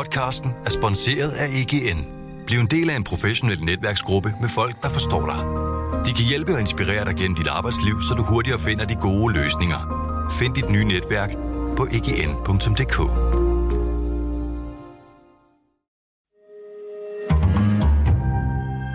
Podcasten 0.00 0.50
er 0.64 0.70
sponsoreret 0.70 1.32
af 1.32 1.46
EGN. 1.46 2.04
Bliv 2.46 2.58
en 2.58 2.66
del 2.66 2.90
af 2.90 2.96
en 2.96 3.04
professionel 3.04 3.64
netværksgruppe 3.64 4.34
med 4.40 4.48
folk, 4.48 4.82
der 4.82 4.88
forstår 4.88 5.26
dig. 5.26 5.40
De 6.06 6.12
kan 6.12 6.24
hjælpe 6.28 6.52
og 6.54 6.60
inspirere 6.60 7.04
dig 7.04 7.14
gennem 7.16 7.36
dit 7.36 7.46
arbejdsliv, 7.46 8.00
så 8.08 8.14
du 8.14 8.22
hurtigere 8.22 8.58
finder 8.58 8.84
de 8.84 8.94
gode 8.94 9.34
løsninger. 9.34 9.80
Find 10.38 10.54
dit 10.54 10.70
nye 10.70 10.84
netværk 10.84 11.30
på 11.76 11.86
egn.dk. 11.92 12.96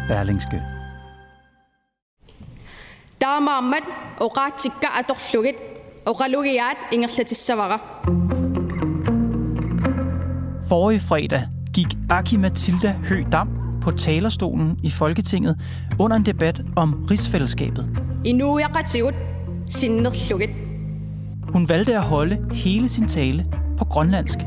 Berlingske. 0.07 0.61
Dama 3.21 3.51
Ahmad, 3.51 3.85
og 4.19 4.37
ret 4.37 4.53
til 4.53 4.71
Gardorflugget, 4.81 5.55
og 6.05 6.21
Ralugiat, 6.21 6.77
Ingerlætis 6.91 7.37
Savara. 7.37 7.94
Forrige 10.67 10.99
fredag 10.99 11.47
gik 11.73 11.87
Aki 12.09 12.37
Mathilda 12.37 12.95
Høgh 13.03 13.31
Dam 13.31 13.49
på 13.81 13.91
talerstolen 13.91 14.79
i 14.83 14.89
Folketinget 14.89 15.59
under 15.99 16.17
en 16.17 16.25
debat 16.25 16.61
om 16.75 17.07
rigsfællesskabet. 17.11 17.89
Hun 21.49 21.69
valgte 21.69 21.95
at 21.95 22.01
holde 22.01 22.37
hele 22.51 22.89
sin 22.89 23.07
tale 23.07 23.45
på 23.77 23.85
grønlandsk. 23.85 24.37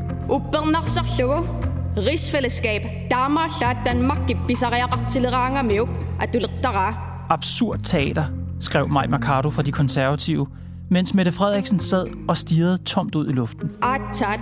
Rigsfællesskab, 1.97 2.81
Danmark, 3.11 3.49
Absurd 7.29 7.79
teater, 7.79 8.25
skrev 8.59 8.89
Maj 8.89 9.07
Mercado 9.07 9.49
fra 9.49 9.61
De 9.61 9.71
Konservative, 9.71 10.47
mens 10.89 11.13
Mette 11.13 11.31
Frederiksen 11.31 11.79
sad 11.79 12.07
og 12.27 12.37
stirrede 12.37 12.77
tomt 12.77 13.15
ud 13.15 13.29
i 13.29 13.31
luften. 13.31 13.71
Atat, 13.81 14.39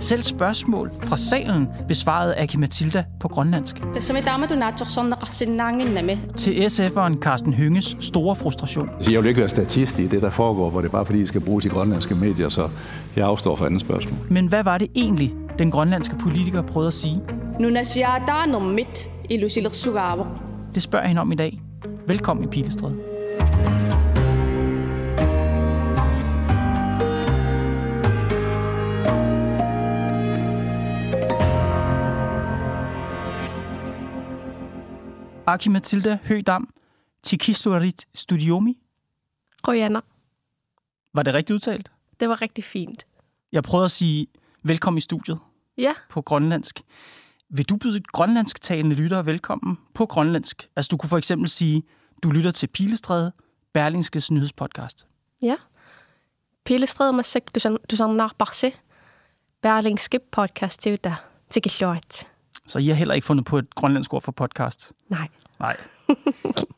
selv 0.00 0.22
spørgsmål 0.22 0.90
fra 1.02 1.16
salen 1.16 1.68
besvarede 1.88 2.36
Aki 2.36 2.56
Matilda 2.56 3.04
på 3.20 3.28
grønlandsk. 3.28 3.76
Til 6.36 6.66
SF'eren 6.66 7.18
Carsten 7.20 7.54
Hynges 7.54 7.96
store 8.00 8.36
frustration. 8.36 8.88
Jeg 9.10 9.22
vil 9.22 9.28
ikke 9.28 9.40
være 9.40 9.48
statist 9.48 9.98
i 9.98 10.06
det, 10.06 10.22
der 10.22 10.30
foregår, 10.30 10.70
hvor 10.70 10.80
det 10.80 10.88
er 10.88 10.92
bare 10.92 11.06
fordi, 11.06 11.20
I 11.20 11.26
skal 11.26 11.40
bruge 11.40 11.62
de 11.62 11.68
grønlandske 11.68 12.14
medier, 12.14 12.48
så 12.48 12.68
jeg 13.16 13.26
afstår 13.26 13.56
for 13.56 13.66
andet 13.66 13.80
spørgsmål. 13.80 14.18
Men 14.30 14.46
hvad 14.46 14.64
var 14.64 14.78
det 14.78 14.88
egentlig, 14.94 15.34
den 15.58 15.70
grønlandske 15.70 16.16
politiker 16.16 16.62
prøvede 16.62 16.88
at 16.88 16.94
sige? 16.94 17.20
Det 20.74 20.82
spørger 20.82 21.08
jeg 21.08 21.18
om 21.18 21.32
i 21.32 21.36
dag. 21.36 21.60
Velkommen 22.06 22.44
i 22.44 22.48
Pilestræde. 22.48 23.07
Aki 35.48 35.68
Mathilda 35.68 36.18
Høgdam, 36.24 36.74
Tikistuarit 37.22 38.06
Studiomi. 38.14 38.78
Rojaner. 39.68 40.00
Var 41.14 41.22
det 41.22 41.34
rigtigt 41.34 41.54
udtalt? 41.54 41.90
Det 42.20 42.28
var 42.28 42.42
rigtig 42.42 42.64
fint. 42.64 43.06
Jeg 43.52 43.62
prøvede 43.62 43.84
at 43.84 43.90
sige 43.90 44.26
velkommen 44.62 44.98
i 44.98 45.00
studiet 45.00 45.38
Ja, 45.76 45.92
på 46.10 46.22
grønlandsk. 46.22 46.80
Vil 47.48 47.68
du 47.68 47.76
byde 47.76 48.00
grønlandsktalende 48.02 48.96
lyttere 48.96 49.26
velkommen 49.26 49.78
på 49.94 50.06
grønlandsk? 50.06 50.68
Altså 50.76 50.88
du 50.88 50.96
kunne 50.96 51.10
for 51.10 51.18
eksempel 51.18 51.48
sige, 51.48 51.82
du 52.22 52.30
lytter 52.30 52.50
til 52.50 52.66
Pilestræde, 52.66 53.32
Berlingskes 53.72 54.30
nyhedspodcast. 54.30 55.06
ja. 55.42 55.56
Pilestræde 56.64 57.12
med 57.12 57.24
sig, 57.24 57.42
du 57.54 57.76
du 57.90 57.96
sådan 57.96 58.30
barse. 58.38 58.72
Berlingske 59.62 60.20
podcast 60.32 60.80
til 60.80 60.98
der. 61.04 61.24
Til. 61.50 62.26
Så 62.68 62.78
I 62.78 62.86
har 62.86 62.94
heller 62.94 63.14
ikke 63.14 63.26
fundet 63.26 63.44
på 63.46 63.58
et 63.58 63.74
grønlandsk 63.74 64.14
ord 64.14 64.22
for 64.22 64.32
podcast? 64.32 64.92
Nej. 65.08 65.28
Nej. 65.60 65.76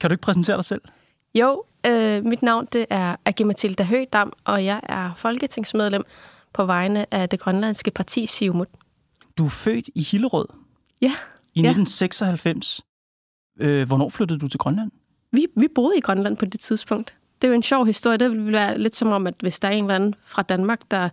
kan 0.01 0.11
du 0.11 0.13
ikke 0.13 0.23
præsentere 0.23 0.57
dig 0.57 0.65
selv? 0.65 0.81
Jo, 1.35 1.65
øh, 1.87 2.25
mit 2.25 2.43
navn 2.43 2.69
det 2.73 2.87
er 2.91 3.17
Agi 3.25 3.43
Mathilda 3.45 3.83
Høgdam, 3.85 4.33
og 4.45 4.65
jeg 4.65 4.81
er 4.83 5.13
folketingsmedlem 5.17 6.03
på 6.53 6.65
vegne 6.65 7.15
af 7.15 7.29
det 7.29 7.41
grønlandske 7.41 7.91
parti 7.91 8.27
Siumut. 8.27 8.69
Du 9.39 9.45
er 9.45 9.49
født 9.49 9.89
i 9.95 10.03
Hillerød 10.03 10.47
Ja, 11.01 11.13
i 11.55 11.61
Ja. 11.63 11.69
1996. 11.71 12.81
Øh, 13.61 13.87
hvornår 13.87 14.09
flyttede 14.09 14.41
du 14.41 14.49
til 14.49 14.59
Grønland? 14.59 14.91
vi, 15.33 15.47
vi 15.57 15.69
boede 15.75 15.97
i 15.99 16.01
Grønland 16.01 16.37
på 16.37 16.45
det 16.45 16.61
tidspunkt. 16.61 17.15
Det 17.43 17.49
er 17.49 17.53
jo 17.53 17.55
en 17.55 17.63
sjov 17.63 17.87
historie. 17.87 18.17
Det 18.17 18.31
ville 18.31 18.53
være 18.53 18.79
lidt 18.79 18.97
som 18.97 19.09
om, 19.13 19.27
at 19.27 19.35
hvis 19.41 19.59
der 19.59 19.69
er 19.69 19.73
en 19.73 19.85
eller 19.85 19.95
anden 19.95 20.15
fra 20.25 20.43
Danmark, 20.43 20.81
der 20.91 21.09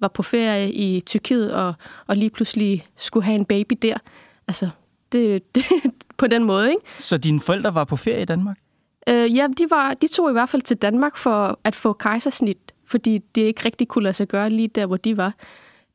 var 0.00 0.08
på 0.08 0.22
ferie 0.22 0.72
i 0.72 1.00
Tyrkiet 1.00 1.54
og, 1.54 1.74
og 2.06 2.16
lige 2.16 2.30
pludselig 2.30 2.86
skulle 2.96 3.24
have 3.24 3.34
en 3.34 3.44
baby 3.44 3.78
der. 3.82 3.96
Altså, 4.48 4.70
det, 5.12 5.42
det 5.54 5.64
på 6.16 6.26
den 6.26 6.44
måde, 6.44 6.70
ikke? 6.70 6.82
Så 6.98 7.18
dine 7.18 7.40
forældre 7.40 7.74
var 7.74 7.84
på 7.84 7.96
ferie 7.96 8.22
i 8.22 8.24
Danmark? 8.24 8.58
Øh, 9.08 9.36
ja, 9.36 9.48
de, 9.58 9.66
var, 9.70 9.94
de 9.94 10.06
tog 10.06 10.30
i 10.30 10.32
hvert 10.32 10.48
fald 10.48 10.62
til 10.62 10.76
Danmark 10.76 11.16
for 11.16 11.58
at 11.64 11.74
få 11.74 11.92
kejsersnit, 11.92 12.58
fordi 12.86 13.18
det 13.18 13.42
ikke 13.42 13.64
rigtig 13.64 13.88
kunne 13.88 14.02
lade 14.02 14.14
sig 14.14 14.28
gøre 14.28 14.50
lige 14.50 14.68
der, 14.68 14.86
hvor 14.86 14.96
de 14.96 15.16
var. 15.16 15.34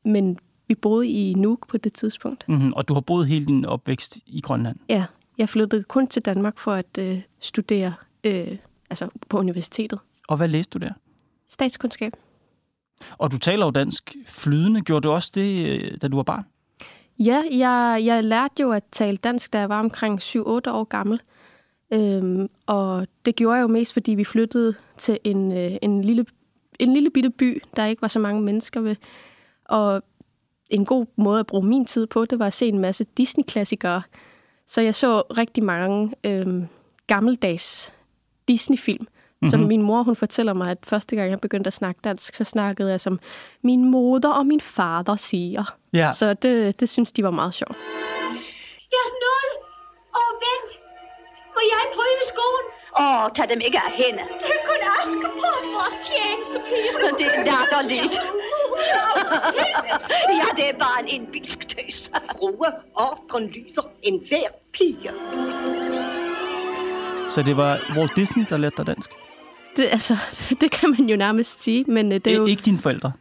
Men 0.04 0.38
vi 0.68 0.74
boede 0.74 1.08
i 1.08 1.34
Nuuk 1.34 1.68
på 1.68 1.76
det 1.76 1.92
tidspunkt. 1.92 2.48
Mm-hmm. 2.48 2.72
Og 2.72 2.88
du 2.88 2.94
har 2.94 3.00
boet 3.00 3.26
hele 3.26 3.46
din 3.46 3.64
opvækst 3.64 4.18
i 4.26 4.40
Grønland? 4.40 4.76
Ja, 4.88 5.04
jeg 5.38 5.48
flyttede 5.48 5.82
kun 5.82 6.06
til 6.06 6.22
Danmark 6.22 6.58
for 6.58 6.72
at 6.72 6.98
øh, 6.98 7.20
studere 7.40 7.94
øh, 8.24 8.56
altså 8.90 9.08
på 9.28 9.38
universitetet. 9.38 9.98
Og 10.28 10.36
hvad 10.36 10.48
læste 10.48 10.78
du 10.78 10.86
der? 10.86 10.92
Statskundskab. 11.48 12.12
Og 13.18 13.32
du 13.32 13.38
taler 13.38 13.66
jo 13.66 13.70
dansk 13.70 14.16
flydende. 14.26 14.82
Gjorde 14.82 15.08
du 15.08 15.12
også 15.12 15.30
det, 15.34 15.66
øh, 15.66 15.98
da 16.02 16.08
du 16.08 16.16
var 16.16 16.22
barn? 16.22 16.44
Ja, 17.18 17.42
jeg, 17.50 18.02
jeg 18.04 18.24
lærte 18.24 18.62
jo 18.62 18.70
at 18.70 18.84
tale 18.92 19.16
dansk, 19.16 19.52
da 19.52 19.58
jeg 19.58 19.68
var 19.68 19.78
omkring 19.78 20.22
7-8 20.22 20.40
år 20.46 20.84
gammel. 20.84 21.20
Øhm, 21.92 22.48
og 22.66 23.06
det 23.24 23.36
gjorde 23.36 23.56
jeg 23.56 23.62
jo 23.62 23.68
mest, 23.68 23.92
fordi 23.92 24.14
vi 24.14 24.24
flyttede 24.24 24.74
til 24.96 25.18
en, 25.24 25.52
øh, 25.52 25.76
en, 25.82 26.04
lille, 26.04 26.26
en 26.78 26.92
lille 26.92 27.10
bitte 27.10 27.30
by, 27.30 27.62
der 27.76 27.84
ikke 27.84 28.02
var 28.02 28.08
så 28.08 28.18
mange 28.18 28.42
mennesker 28.42 28.80
ved. 28.80 28.96
Og 29.64 30.02
en 30.70 30.84
god 30.84 31.06
måde 31.16 31.40
at 31.40 31.46
bruge 31.46 31.66
min 31.66 31.84
tid 31.84 32.06
på, 32.06 32.24
det 32.24 32.38
var 32.38 32.46
at 32.46 32.52
se 32.52 32.68
en 32.68 32.78
masse 32.78 33.04
Disney-klassikere. 33.04 34.02
Så 34.66 34.80
jeg 34.80 34.94
så 34.94 35.20
rigtig 35.20 35.64
mange 35.64 36.14
øhm, 36.24 36.66
gammeldags 37.06 37.92
Disney-film, 38.48 39.06
mm-hmm. 39.40 39.50
som 39.50 39.60
min 39.60 39.82
mor 39.82 40.02
hun 40.02 40.16
fortæller 40.16 40.54
mig, 40.54 40.70
at 40.70 40.78
første 40.84 41.16
gang 41.16 41.30
jeg 41.30 41.40
begyndte 41.40 41.68
at 41.68 41.72
snakke 41.72 42.00
dansk, 42.04 42.34
så 42.34 42.44
snakkede 42.44 42.90
jeg 42.90 43.00
som 43.00 43.20
min 43.62 43.90
moder 43.90 44.32
og 44.32 44.46
min 44.46 44.60
fader 44.60 45.16
siger. 45.16 45.64
Ja. 45.92 46.12
Så 46.12 46.34
det, 46.34 46.80
det 46.80 46.88
synes 46.88 47.12
de 47.12 47.22
var 47.24 47.30
meget 47.30 47.54
sjovt. 47.54 47.76
Deres 48.94 49.12
nåde 49.24 49.52
og 50.20 50.30
ven. 50.44 50.62
Må 51.54 51.60
jeg 51.72 51.82
prøve 51.96 52.22
skoen? 52.32 52.66
Åh, 53.02 53.24
tag 53.36 53.48
dem 53.52 53.60
ikke 53.60 53.78
af 53.88 53.92
hende. 54.02 54.22
Det 54.42 54.50
er 54.56 54.62
kun 54.68 54.80
aske 54.96 55.28
på 55.42 55.48
vores 55.76 55.96
tjenestepiger. 56.06 56.94
Det 57.20 57.26
er 57.38 57.44
latterligt. 57.50 58.14
ja, 60.40 60.46
det 60.56 60.64
er 60.72 60.78
bare 60.78 60.98
en 61.02 61.08
indbilsk 61.08 61.58
tøs. 61.68 62.10
Grue, 62.28 62.70
ordren 62.94 63.46
lyder 63.46 63.86
en 64.02 64.16
hver 64.28 64.48
pige. 64.72 65.10
Så 67.28 67.42
det 67.42 67.56
var 67.56 67.80
Walt 67.96 68.16
Disney, 68.16 68.44
der 68.48 68.56
lærte 68.56 68.76
dig 68.76 68.86
dansk? 68.86 69.10
Det, 69.78 69.88
altså, 69.90 70.16
det 70.60 70.70
kan 70.70 70.90
man 70.90 71.08
jo 71.08 71.16
nærmest 71.16 71.62
sige, 71.62 71.84
men 71.88 72.12
øh, 72.12 72.20
det 72.24 72.26
er 72.26 72.36
jo... 72.36 72.46
Ikke 72.46 72.62
dine 72.62 72.78
forældre? 72.78 73.12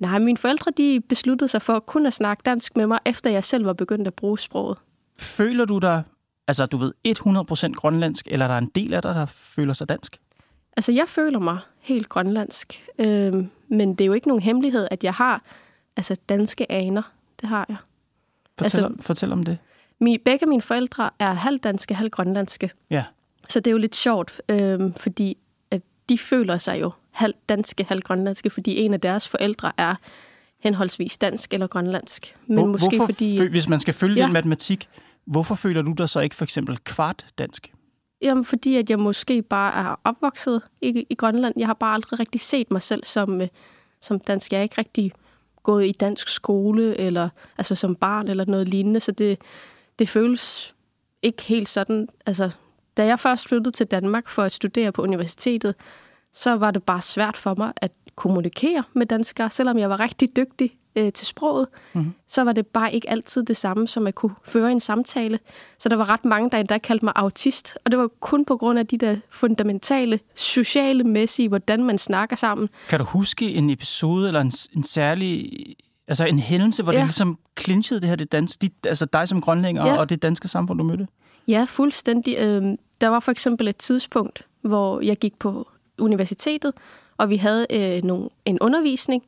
Nej, 0.00 0.18
mine 0.18 0.38
forældre 0.38 0.70
de 0.76 1.00
besluttede 1.08 1.48
sig 1.48 1.62
for 1.62 1.78
kun 1.78 2.06
at 2.06 2.12
snakke 2.12 2.42
dansk 2.44 2.76
med 2.76 2.86
mig, 2.86 2.98
efter 3.04 3.30
jeg 3.30 3.44
selv 3.44 3.64
var 3.64 3.72
begyndt 3.72 4.06
at 4.06 4.14
bruge 4.14 4.38
sproget. 4.38 4.78
Føler 5.18 5.64
du 5.64 5.78
dig, 5.78 6.02
altså 6.48 6.66
du 6.66 6.76
ved, 6.76 6.92
100% 7.70 7.72
grønlandsk, 7.74 8.28
eller 8.30 8.46
er 8.46 8.50
der 8.50 8.58
en 8.58 8.70
del 8.74 8.94
af 8.94 9.02
dig, 9.02 9.14
der 9.14 9.26
føler 9.26 9.72
sig 9.72 9.88
dansk? 9.88 10.16
Altså, 10.76 10.92
jeg 10.92 11.08
føler 11.08 11.38
mig 11.38 11.58
helt 11.80 12.08
grønlandsk, 12.08 12.84
øh, 12.98 13.34
men 13.68 13.94
det 13.94 14.00
er 14.00 14.06
jo 14.06 14.12
ikke 14.12 14.28
nogen 14.28 14.42
hemmelighed, 14.42 14.88
at 14.90 15.04
jeg 15.04 15.14
har 15.14 15.42
altså, 15.96 16.16
danske 16.28 16.72
aner. 16.72 17.02
Det 17.40 17.48
har 17.48 17.66
jeg. 17.68 17.76
Fortæl, 18.58 18.84
Altså- 18.84 19.02
fortæl 19.02 19.32
om 19.32 19.42
det. 19.42 19.58
Min, 20.00 20.20
begge 20.24 20.46
mine 20.46 20.62
forældre 20.62 21.10
er 21.18 21.32
halvdanske, 21.32 21.94
halvgrønlandske. 21.94 22.70
Ja. 22.90 23.04
Så 23.48 23.60
det 23.60 23.66
er 23.66 23.72
jo 23.72 23.78
lidt 23.78 23.96
sjovt, 23.96 24.40
øh, 24.48 24.80
fordi 24.96 25.38
de 26.08 26.18
føler 26.18 26.58
sig 26.58 26.80
jo 26.80 26.90
halv 27.10 27.34
danske, 27.48 27.84
halv 27.84 28.02
grønlandske, 28.02 28.50
fordi 28.50 28.76
en 28.80 28.94
af 28.94 29.00
deres 29.00 29.28
forældre 29.28 29.72
er 29.78 29.94
henholdsvis 30.58 31.18
dansk 31.18 31.54
eller 31.54 31.66
grønlandsk. 31.66 32.36
Men 32.46 32.58
Hvor, 32.58 32.66
måske 32.66 32.96
hvorfor, 32.96 33.12
fordi... 33.12 33.48
hvis 33.48 33.68
man 33.68 33.80
skal 33.80 33.94
følge 33.94 34.16
Ja. 34.16 34.24
den 34.24 34.32
matematik, 34.32 34.88
hvorfor 35.24 35.54
føler 35.54 35.82
du 35.82 35.92
dig 35.98 36.08
så 36.08 36.20
ikke 36.20 36.36
for 36.36 36.44
eksempel 36.44 36.78
kvart 36.84 37.26
dansk? 37.38 37.72
Jamen, 38.22 38.44
fordi 38.44 38.76
at 38.76 38.90
jeg 38.90 38.98
måske 38.98 39.42
bare 39.42 39.74
er 39.84 40.00
opvokset 40.04 40.62
i, 40.80 41.06
i 41.10 41.14
Grønland. 41.14 41.54
Jeg 41.56 41.66
har 41.66 41.74
bare 41.74 41.94
aldrig 41.94 42.20
rigtig 42.20 42.40
set 42.40 42.70
mig 42.70 42.82
selv 42.82 43.04
som, 43.04 43.40
øh, 43.40 43.48
som 44.00 44.20
dansk. 44.20 44.52
Jeg 44.52 44.58
er 44.58 44.62
ikke 44.62 44.78
rigtig 44.78 45.12
gået 45.62 45.86
i 45.86 45.92
dansk 45.92 46.28
skole, 46.28 47.00
eller 47.00 47.28
altså 47.58 47.74
som 47.74 47.94
barn, 47.96 48.28
eller 48.28 48.44
noget 48.44 48.68
lignende. 48.68 49.00
Så 49.00 49.12
det, 49.12 49.38
det 49.98 50.08
føles 50.08 50.74
ikke 51.22 51.42
helt 51.42 51.68
sådan. 51.68 52.08
Altså, 52.26 52.50
da 52.96 53.04
jeg 53.06 53.20
først 53.20 53.48
flyttede 53.48 53.70
til 53.70 53.86
Danmark 53.86 54.28
for 54.28 54.42
at 54.42 54.52
studere 54.52 54.92
på 54.92 55.02
universitetet, 55.02 55.74
så 56.32 56.56
var 56.56 56.70
det 56.70 56.82
bare 56.82 57.02
svært 57.02 57.36
for 57.36 57.54
mig 57.58 57.72
at 57.76 57.92
kommunikere 58.16 58.82
med 58.92 59.06
danskere, 59.06 59.50
selvom 59.50 59.78
jeg 59.78 59.90
var 59.90 60.00
rigtig 60.00 60.36
dygtig 60.36 60.76
øh, 60.96 61.12
til 61.12 61.26
sproget, 61.26 61.66
Mhm. 61.72 62.00
mm-hmm. 62.02 62.14
så 62.28 62.44
var 62.44 62.52
det 62.52 62.66
bare 62.66 62.94
ikke 62.94 63.10
altid 63.10 63.42
det 63.44 63.56
samme, 63.56 63.88
som 63.88 64.06
at 64.06 64.14
kunne 64.14 64.34
føre 64.44 64.72
en 64.72 64.80
samtale. 64.80 65.38
Så 65.78 65.88
der 65.88 65.96
var 65.96 66.08
ret 66.10 66.24
mange, 66.24 66.50
der 66.50 66.58
endda 66.58 66.78
kaldte 66.78 67.04
mig 67.04 67.12
autist, 67.16 67.78
og 67.84 67.90
det 67.90 67.98
var 67.98 68.08
kun 68.20 68.44
på 68.44 68.56
grund 68.56 68.78
af 68.78 68.86
de 68.86 68.98
der 68.98 69.16
fundamentale, 69.30 70.20
sociale 70.34 71.04
mæssige, 71.04 71.48
hvordan 71.48 71.84
man 71.84 71.98
snakker 71.98 72.36
sammen. 72.36 72.68
Kan 72.88 72.98
du 72.98 73.04
huske 73.04 73.54
en 73.54 73.70
episode 73.70 74.26
eller 74.28 74.40
en, 74.40 74.52
en 74.76 74.84
særlig... 74.84 75.50
Altså 76.08 76.24
en 76.26 76.38
hændelse, 76.38 76.82
hvor 76.82 76.92
ja. 76.92 76.98
Det 76.98 77.06
ligesom 77.06 77.38
clinchede 77.60 78.00
det 78.00 78.08
her, 78.08 78.16
det 78.16 78.32
danske, 78.32 78.58
dit, 78.60 78.72
altså 78.86 79.06
dig 79.06 79.28
som 79.28 79.40
grønlænder 79.40 79.86
ja. 79.86 79.92
Ja. 79.92 79.98
og 79.98 80.08
det 80.08 80.22
danske 80.22 80.48
samfund, 80.48 80.78
du 80.78 80.84
mødte? 80.84 81.06
Ja, 81.48 81.64
fuldstændig. 81.68 82.36
Øhm, 82.38 82.78
der 83.00 83.08
var 83.08 83.20
for 83.20 83.30
eksempel 83.30 83.68
et 83.68 83.76
tidspunkt, 83.76 84.46
hvor 84.60 85.00
jeg 85.00 85.16
gik 85.16 85.38
på 85.38 85.68
universitetet, 85.98 86.72
og 87.16 87.30
vi 87.30 87.36
havde 87.36 87.66
øh, 87.70 88.02
nogle, 88.02 88.28
en 88.44 88.58
undervisning, 88.60 89.24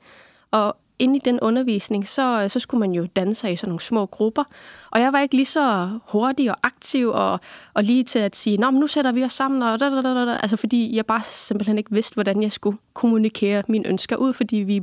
og 0.51 0.77
inde 0.99 1.17
i 1.17 1.21
den 1.25 1.41
undervisning, 1.41 2.09
så, 2.09 2.43
øh, 2.43 2.51
så 2.51 2.61
skulle 2.61 2.81
man 2.81 2.93
jo 2.93 3.07
danne 3.17 3.35
sig 3.35 3.53
i 3.53 3.57
sådan 3.57 3.69
nogle 3.69 3.81
små 3.81 4.07
grupper. 4.07 4.45
Og 4.91 5.01
jeg 5.01 5.13
var 5.13 5.21
ikke 5.21 5.35
lige 5.35 5.47
så 5.47 5.99
hurtig 6.09 6.51
og 6.51 6.57
aktiv 6.63 7.09
og, 7.09 7.41
og 7.75 7.85
lige 7.85 8.05
til 8.05 8.19
at 8.19 8.37
sige, 8.37 8.57
Nå, 8.57 8.71
men 8.71 8.81
nu 8.81 8.87
sætter 8.87 9.13
vi 9.13 9.25
os 9.25 9.33
sammen, 9.33 9.63
og 9.63 9.81
da, 9.81 9.91
da, 9.91 10.03
da, 10.03 10.25
da. 10.25 10.39
Altså, 10.43 10.57
fordi 10.57 10.97
jeg 10.97 11.07
bare 11.07 11.23
simpelthen 11.23 11.79
ikke 11.79 11.93
vidste, 11.93 12.15
hvordan 12.15 12.43
jeg 12.43 12.53
skulle 12.53 12.79
kommunikere 12.95 13.63
mine 13.69 13.89
ønsker 13.89 14.17
ud, 14.17 14.33
fordi 14.33 14.57
vi 14.57 14.83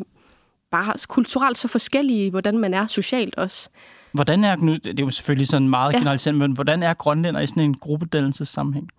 bare 0.71 0.93
kulturelt 1.07 1.57
så 1.57 1.67
forskellige, 1.67 2.29
hvordan 2.29 2.57
man 2.57 2.73
er 2.73 2.87
socialt 2.87 3.35
også. 3.35 3.69
Hvordan 4.11 4.43
er, 4.43 4.55
nu, 4.55 4.75
det 4.75 4.99
er 4.99 5.03
jo 5.03 5.09
selvfølgelig 5.09 5.47
sådan 5.47 5.69
meget 5.69 5.93
ja. 5.93 5.97
Generaliserende, 5.97 6.39
men 6.39 6.51
hvordan 6.51 6.83
er 6.83 6.93
grønlænder 6.93 7.41
i 7.41 7.47
sådan 7.47 7.63
en 7.63 7.77
gruppedannelsessammenhæng? 7.77 8.89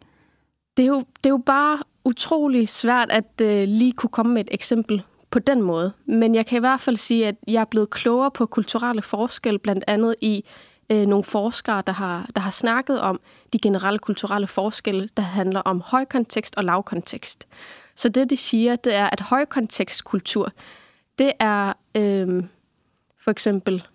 Det 0.76 0.82
er 0.82 0.86
jo, 0.86 0.98
det 0.98 1.26
er 1.26 1.30
jo 1.30 1.42
bare 1.46 1.78
utrolig 2.04 2.68
svært 2.68 3.10
at 3.10 3.40
øh, 3.42 3.68
lige 3.68 3.92
kunne 3.92 4.10
komme 4.10 4.34
med 4.34 4.40
et 4.40 4.48
eksempel 4.50 5.02
på 5.30 5.38
den 5.38 5.62
måde. 5.62 5.92
Men 6.06 6.34
jeg 6.34 6.46
kan 6.46 6.56
i 6.56 6.60
hvert 6.60 6.80
fald 6.80 6.96
sige, 6.96 7.26
at 7.26 7.34
jeg 7.48 7.60
er 7.60 7.64
blevet 7.64 7.90
klogere 7.90 8.30
på 8.30 8.46
kulturelle 8.46 9.02
forskelle, 9.02 9.58
blandt 9.58 9.84
andet 9.86 10.14
i 10.20 10.44
øh, 10.90 11.06
nogle 11.06 11.24
forskere, 11.24 11.82
der 11.86 11.92
har, 11.92 12.28
der 12.34 12.40
har 12.40 12.50
snakket 12.50 13.00
om 13.00 13.20
de 13.52 13.58
generelle 13.58 13.98
kulturelle 13.98 14.46
forskelle, 14.46 15.08
der 15.16 15.22
handler 15.22 15.60
om 15.60 15.82
højkontekst 15.86 16.56
og 16.56 16.64
lavkontekst. 16.64 17.48
Så 17.96 18.08
det, 18.08 18.30
de 18.30 18.36
siger, 18.36 18.76
det 18.76 18.94
er, 18.94 19.06
at 19.06 19.20
højkontekstkultur, 19.20 20.52
det 21.18 21.32
er 21.40 21.72
øh, 21.96 22.44
for 23.24 23.30
eksempel 23.30 23.86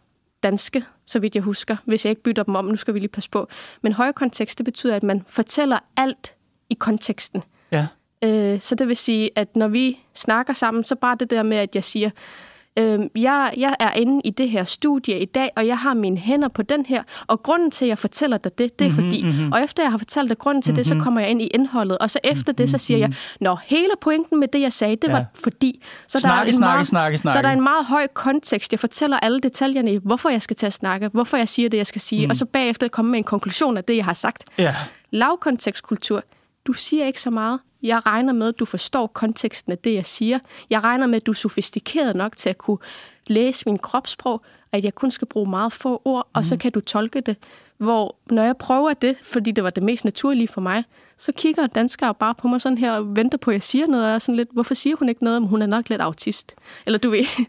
danske, 0.47 0.83
så 1.05 1.19
vidt 1.19 1.35
jeg 1.35 1.43
husker, 1.43 1.75
hvis 1.85 2.05
jeg 2.05 2.09
ikke 2.09 2.23
bytter 2.23 2.43
dem 2.43 2.55
om, 2.55 2.65
nu 2.65 2.75
skal 2.75 2.93
vi 2.93 2.99
lige 2.99 3.09
passe 3.09 3.29
på. 3.29 3.47
Men 3.81 3.93
højkontekst, 3.93 4.57
det 4.57 4.65
betyder, 4.65 4.95
at 4.95 5.03
man 5.03 5.25
fortæller 5.27 5.79
alt 5.97 6.35
i 6.69 6.73
konteksten. 6.73 7.43
Ja. 7.71 7.87
Øh, 8.23 8.61
så 8.61 8.75
det 8.75 8.87
vil 8.87 8.95
sige, 8.95 9.29
at 9.35 9.55
når 9.55 9.67
vi 9.67 9.99
snakker 10.13 10.53
sammen, 10.53 10.83
så 10.83 10.95
bare 10.95 11.15
det 11.19 11.29
der 11.29 11.43
med, 11.43 11.57
at 11.57 11.75
jeg 11.75 11.83
siger, 11.83 12.09
øh, 12.77 12.99
jeg, 13.15 13.53
jeg 13.57 13.75
er 13.79 13.91
inde 13.91 14.21
i 14.25 14.29
det 14.29 14.49
her 14.49 14.63
studie 14.63 15.19
i 15.19 15.25
dag, 15.25 15.49
og 15.55 15.67
jeg 15.67 15.77
har 15.77 15.93
mine 15.93 16.17
hænder 16.17 16.47
på 16.47 16.61
den 16.61 16.85
her, 16.85 17.03
og 17.27 17.43
grunden 17.43 17.71
til, 17.71 17.85
at 17.85 17.89
jeg 17.89 17.97
fortæller 17.97 18.37
dig 18.37 18.57
det, 18.57 18.79
det 18.79 18.85
er 18.85 18.89
mm-hmm, 18.89 19.05
fordi, 19.05 19.23
mm-hmm. 19.23 19.51
og 19.51 19.63
efter 19.63 19.83
jeg 19.83 19.91
har 19.91 19.97
fortalt 19.97 20.29
dig 20.29 20.37
grunden 20.37 20.61
til 20.61 20.71
mm-hmm. 20.71 20.77
det, 20.77 20.87
så 20.87 21.03
kommer 21.03 21.21
jeg 21.21 21.29
ind 21.29 21.41
i 21.41 21.47
indholdet, 21.47 21.97
og 21.97 22.09
så 22.09 22.19
efter 22.23 22.51
mm-hmm, 22.51 22.55
det, 22.55 22.69
så 22.69 22.77
siger 22.77 22.97
jeg, 22.97 23.13
nå, 23.39 23.57
hele 23.65 23.89
pointen 24.01 24.39
med 24.39 24.47
det, 24.47 24.61
jeg 24.61 24.73
sagde, 24.73 24.95
det 24.95 25.07
Ja. 25.07 25.11
var 25.11 25.25
fordi, 25.35 25.83
så 26.07 26.19
Snakke, 26.19 26.35
der 26.35 26.41
er 26.41 26.45
en 26.45 26.53
snakke, 26.53 26.73
meget, 26.75 26.87
snakke, 26.87 27.17
snakke. 27.17 27.37
Så 27.37 27.41
der 27.41 27.49
er 27.49 27.53
en 27.53 27.63
meget 27.63 27.85
høj 27.85 28.07
kontekst. 28.07 28.73
Jeg 28.73 28.79
fortæller 28.79 29.19
alle 29.19 29.39
detaljerne 29.39 29.93
i, 29.93 29.99
hvorfor 30.03 30.29
jeg 30.29 30.41
skal 30.41 30.55
til 30.55 30.65
at 30.65 30.73
snakke, 30.73 31.07
hvorfor 31.07 31.37
jeg 31.37 31.49
siger 31.49 31.69
det, 31.69 31.77
jeg 31.77 31.87
skal 31.87 32.01
sige, 32.01 32.25
mm. 32.25 32.29
og 32.29 32.35
så 32.35 32.45
bagefter 32.45 32.87
komme 32.87 33.11
med 33.11 33.17
en 33.17 33.23
konklusion 33.23 33.77
af 33.77 33.83
det, 33.83 33.95
jeg 33.95 34.05
har 34.05 34.13
sagt. 34.13 34.43
Ja. 34.57 34.75
Lavkontekstkultur. 35.11 36.23
Du 36.67 36.73
siger 36.73 37.05
ikke 37.05 37.21
så 37.21 37.29
meget. 37.29 37.59
Jeg 37.83 38.05
regner 38.05 38.33
med, 38.33 38.47
at 38.47 38.59
du 38.59 38.65
forstår 38.65 39.07
konteksten 39.07 39.71
af 39.71 39.77
det, 39.77 39.93
jeg 39.93 40.05
siger. 40.05 40.39
Jeg 40.69 40.83
regner 40.83 41.07
med, 41.07 41.15
at 41.15 41.25
du 41.25 41.31
er 41.31 41.35
sofistikeret 41.35 42.15
nok 42.15 42.37
til 42.37 42.49
at 42.49 42.57
kunne 42.57 42.77
læse 43.27 43.63
min 43.65 43.77
kropssprog, 43.77 44.41
at 44.71 44.83
jeg 44.83 44.95
kun 44.95 45.11
skal 45.11 45.27
bruge 45.27 45.49
meget 45.49 45.73
få 45.73 46.01
ord, 46.05 46.25
mm. 46.25 46.31
og 46.33 46.45
så 46.45 46.57
kan 46.57 46.71
du 46.71 46.79
tolke 46.79 47.21
det. 47.21 47.37
Hvor 47.77 48.15
når 48.31 48.43
jeg 48.43 48.57
prøver 48.57 48.93
det, 48.93 49.15
fordi 49.23 49.51
det 49.51 49.63
var 49.63 49.69
det 49.69 49.83
mest 49.83 50.05
naturlige 50.05 50.47
for 50.47 50.61
mig, 50.61 50.83
så 51.17 51.31
kigger 51.31 51.67
danskere 51.67 52.13
bare 52.13 52.35
på 52.35 52.47
mig 52.47 52.61
sådan 52.61 52.77
her 52.77 52.91
og 52.91 53.15
venter 53.15 53.37
på, 53.37 53.51
at 53.51 53.53
jeg 53.53 53.63
siger 53.63 53.87
noget, 53.87 54.05
og 54.05 54.09
jeg 54.09 54.15
er 54.15 54.19
sådan 54.19 54.35
lidt, 54.35 54.49
hvorfor 54.53 54.73
siger 54.73 54.95
hun 54.95 55.09
ikke 55.09 55.23
noget, 55.23 55.41
men 55.41 55.49
hun 55.49 55.61
er 55.61 55.65
nok 55.65 55.89
lidt 55.89 56.01
autist. 56.01 56.55
Eller 56.85 56.99
du 56.99 57.09
ved. 57.09 57.25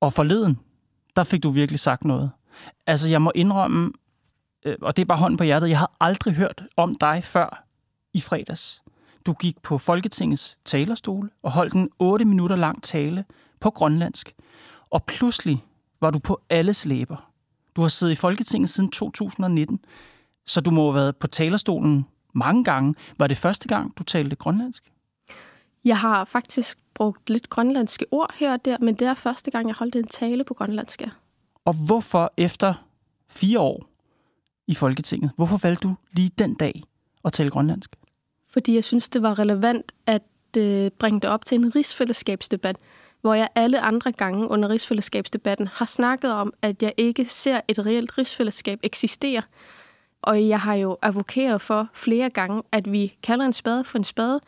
Og 0.00 0.12
forleden, 0.12 0.58
der 1.16 1.24
fik 1.24 1.42
du 1.42 1.50
virkelig 1.50 1.80
sagt 1.80 2.04
noget. 2.04 2.30
Altså, 2.86 3.08
jeg 3.08 3.22
må 3.22 3.32
indrømme, 3.34 3.92
øh, 4.64 4.76
og 4.82 4.96
det 4.96 5.02
er 5.02 5.06
bare 5.06 5.18
hånden 5.18 5.36
på 5.36 5.44
hjertet, 5.44 5.68
jeg 5.68 5.78
har 5.78 5.92
aldrig 6.00 6.34
hørt 6.34 6.64
om 6.76 6.94
dig 6.94 7.24
før 7.24 7.64
i 8.14 8.20
fredags. 8.20 8.82
Du 9.28 9.32
gik 9.32 9.62
på 9.62 9.78
Folketingets 9.78 10.58
talerstol 10.64 11.30
og 11.42 11.52
holdt 11.52 11.74
en 11.74 11.90
8 11.98 12.24
minutter 12.24 12.56
lang 12.56 12.82
tale 12.82 13.24
på 13.60 13.70
grønlandsk. 13.70 14.34
Og 14.90 15.04
pludselig 15.04 15.64
var 16.00 16.10
du 16.10 16.18
på 16.18 16.40
alles 16.50 16.84
læber. 16.86 17.30
Du 17.76 17.80
har 17.80 17.88
siddet 17.88 18.12
i 18.12 18.16
Folketinget 18.16 18.70
siden 18.70 18.90
2019, 18.90 19.80
så 20.46 20.60
du 20.60 20.70
må 20.70 20.82
have 20.82 20.94
været 20.94 21.16
på 21.16 21.26
talerstolen 21.26 22.06
mange 22.34 22.64
gange. 22.64 22.94
Var 23.18 23.26
det 23.26 23.36
første 23.36 23.68
gang, 23.68 23.98
du 23.98 24.02
talte 24.02 24.36
grønlandsk? 24.36 24.92
Jeg 25.84 25.98
har 25.98 26.24
faktisk 26.24 26.78
brugt 26.94 27.30
lidt 27.30 27.50
grønlandske 27.50 28.06
ord 28.10 28.34
her 28.34 28.52
og 28.52 28.64
der, 28.64 28.76
men 28.80 28.94
det 28.94 29.08
er 29.08 29.14
første 29.14 29.50
gang, 29.50 29.68
jeg 29.68 29.74
holdt 29.74 29.96
en 29.96 30.06
tale 30.06 30.44
på 30.44 30.54
grønlandsk. 30.54 31.02
Og 31.64 31.74
hvorfor 31.74 32.32
efter 32.36 32.74
fire 33.28 33.60
år 33.60 33.86
i 34.66 34.74
Folketinget, 34.74 35.30
hvorfor 35.36 35.56
valgte 35.56 35.88
du 35.88 35.94
lige 36.12 36.30
den 36.38 36.54
dag 36.54 36.82
at 37.24 37.32
tale 37.32 37.50
grønlandsk? 37.50 37.96
Fordi 38.50 38.74
jeg 38.74 38.84
synes, 38.84 39.08
det 39.08 39.22
var 39.22 39.38
relevant 39.38 39.92
at 40.06 40.22
øh, 40.56 40.90
bringe 40.90 41.20
det 41.20 41.30
op 41.30 41.44
til 41.44 41.54
en 41.54 41.76
rigsfællesskabsdebat, 41.76 42.78
hvor 43.20 43.34
jeg 43.34 43.48
alle 43.54 43.80
andre 43.80 44.12
gange 44.12 44.48
under 44.48 44.68
rigsfællesskabsdebatten 44.68 45.66
har 45.66 45.86
snakket 45.86 46.32
om, 46.32 46.52
at 46.62 46.82
jeg 46.82 46.92
ikke 46.96 47.24
ser 47.24 47.60
et 47.68 47.86
reelt 47.86 48.18
rigsfællesskab 48.18 48.78
eksistere. 48.82 49.42
Og 50.22 50.48
jeg 50.48 50.60
har 50.60 50.74
jo 50.74 50.98
advokeret 51.02 51.60
for 51.60 51.88
flere 51.94 52.30
gange, 52.30 52.62
at 52.72 52.92
vi 52.92 53.16
kalder 53.22 53.44
en 53.44 53.52
spade 53.52 53.84
for 53.84 53.98
en 53.98 54.04
spade, 54.04 54.40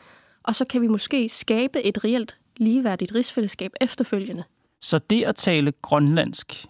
og 0.43 0.57
så 0.57 0.65
kan 0.65 0.83
vi 0.83 0.87
måske 0.87 1.29
skabe 1.29 1.83
et 1.83 2.05
reelt 2.05 2.37
ligeværdigt 2.57 3.15
rigsfællesskab 3.15 3.73
efterfølgende. 3.81 4.45
Så 4.83 4.99
det 4.99 5.25
at 5.25 5.37
tale 5.37 5.73
grønlandsk 5.83 6.67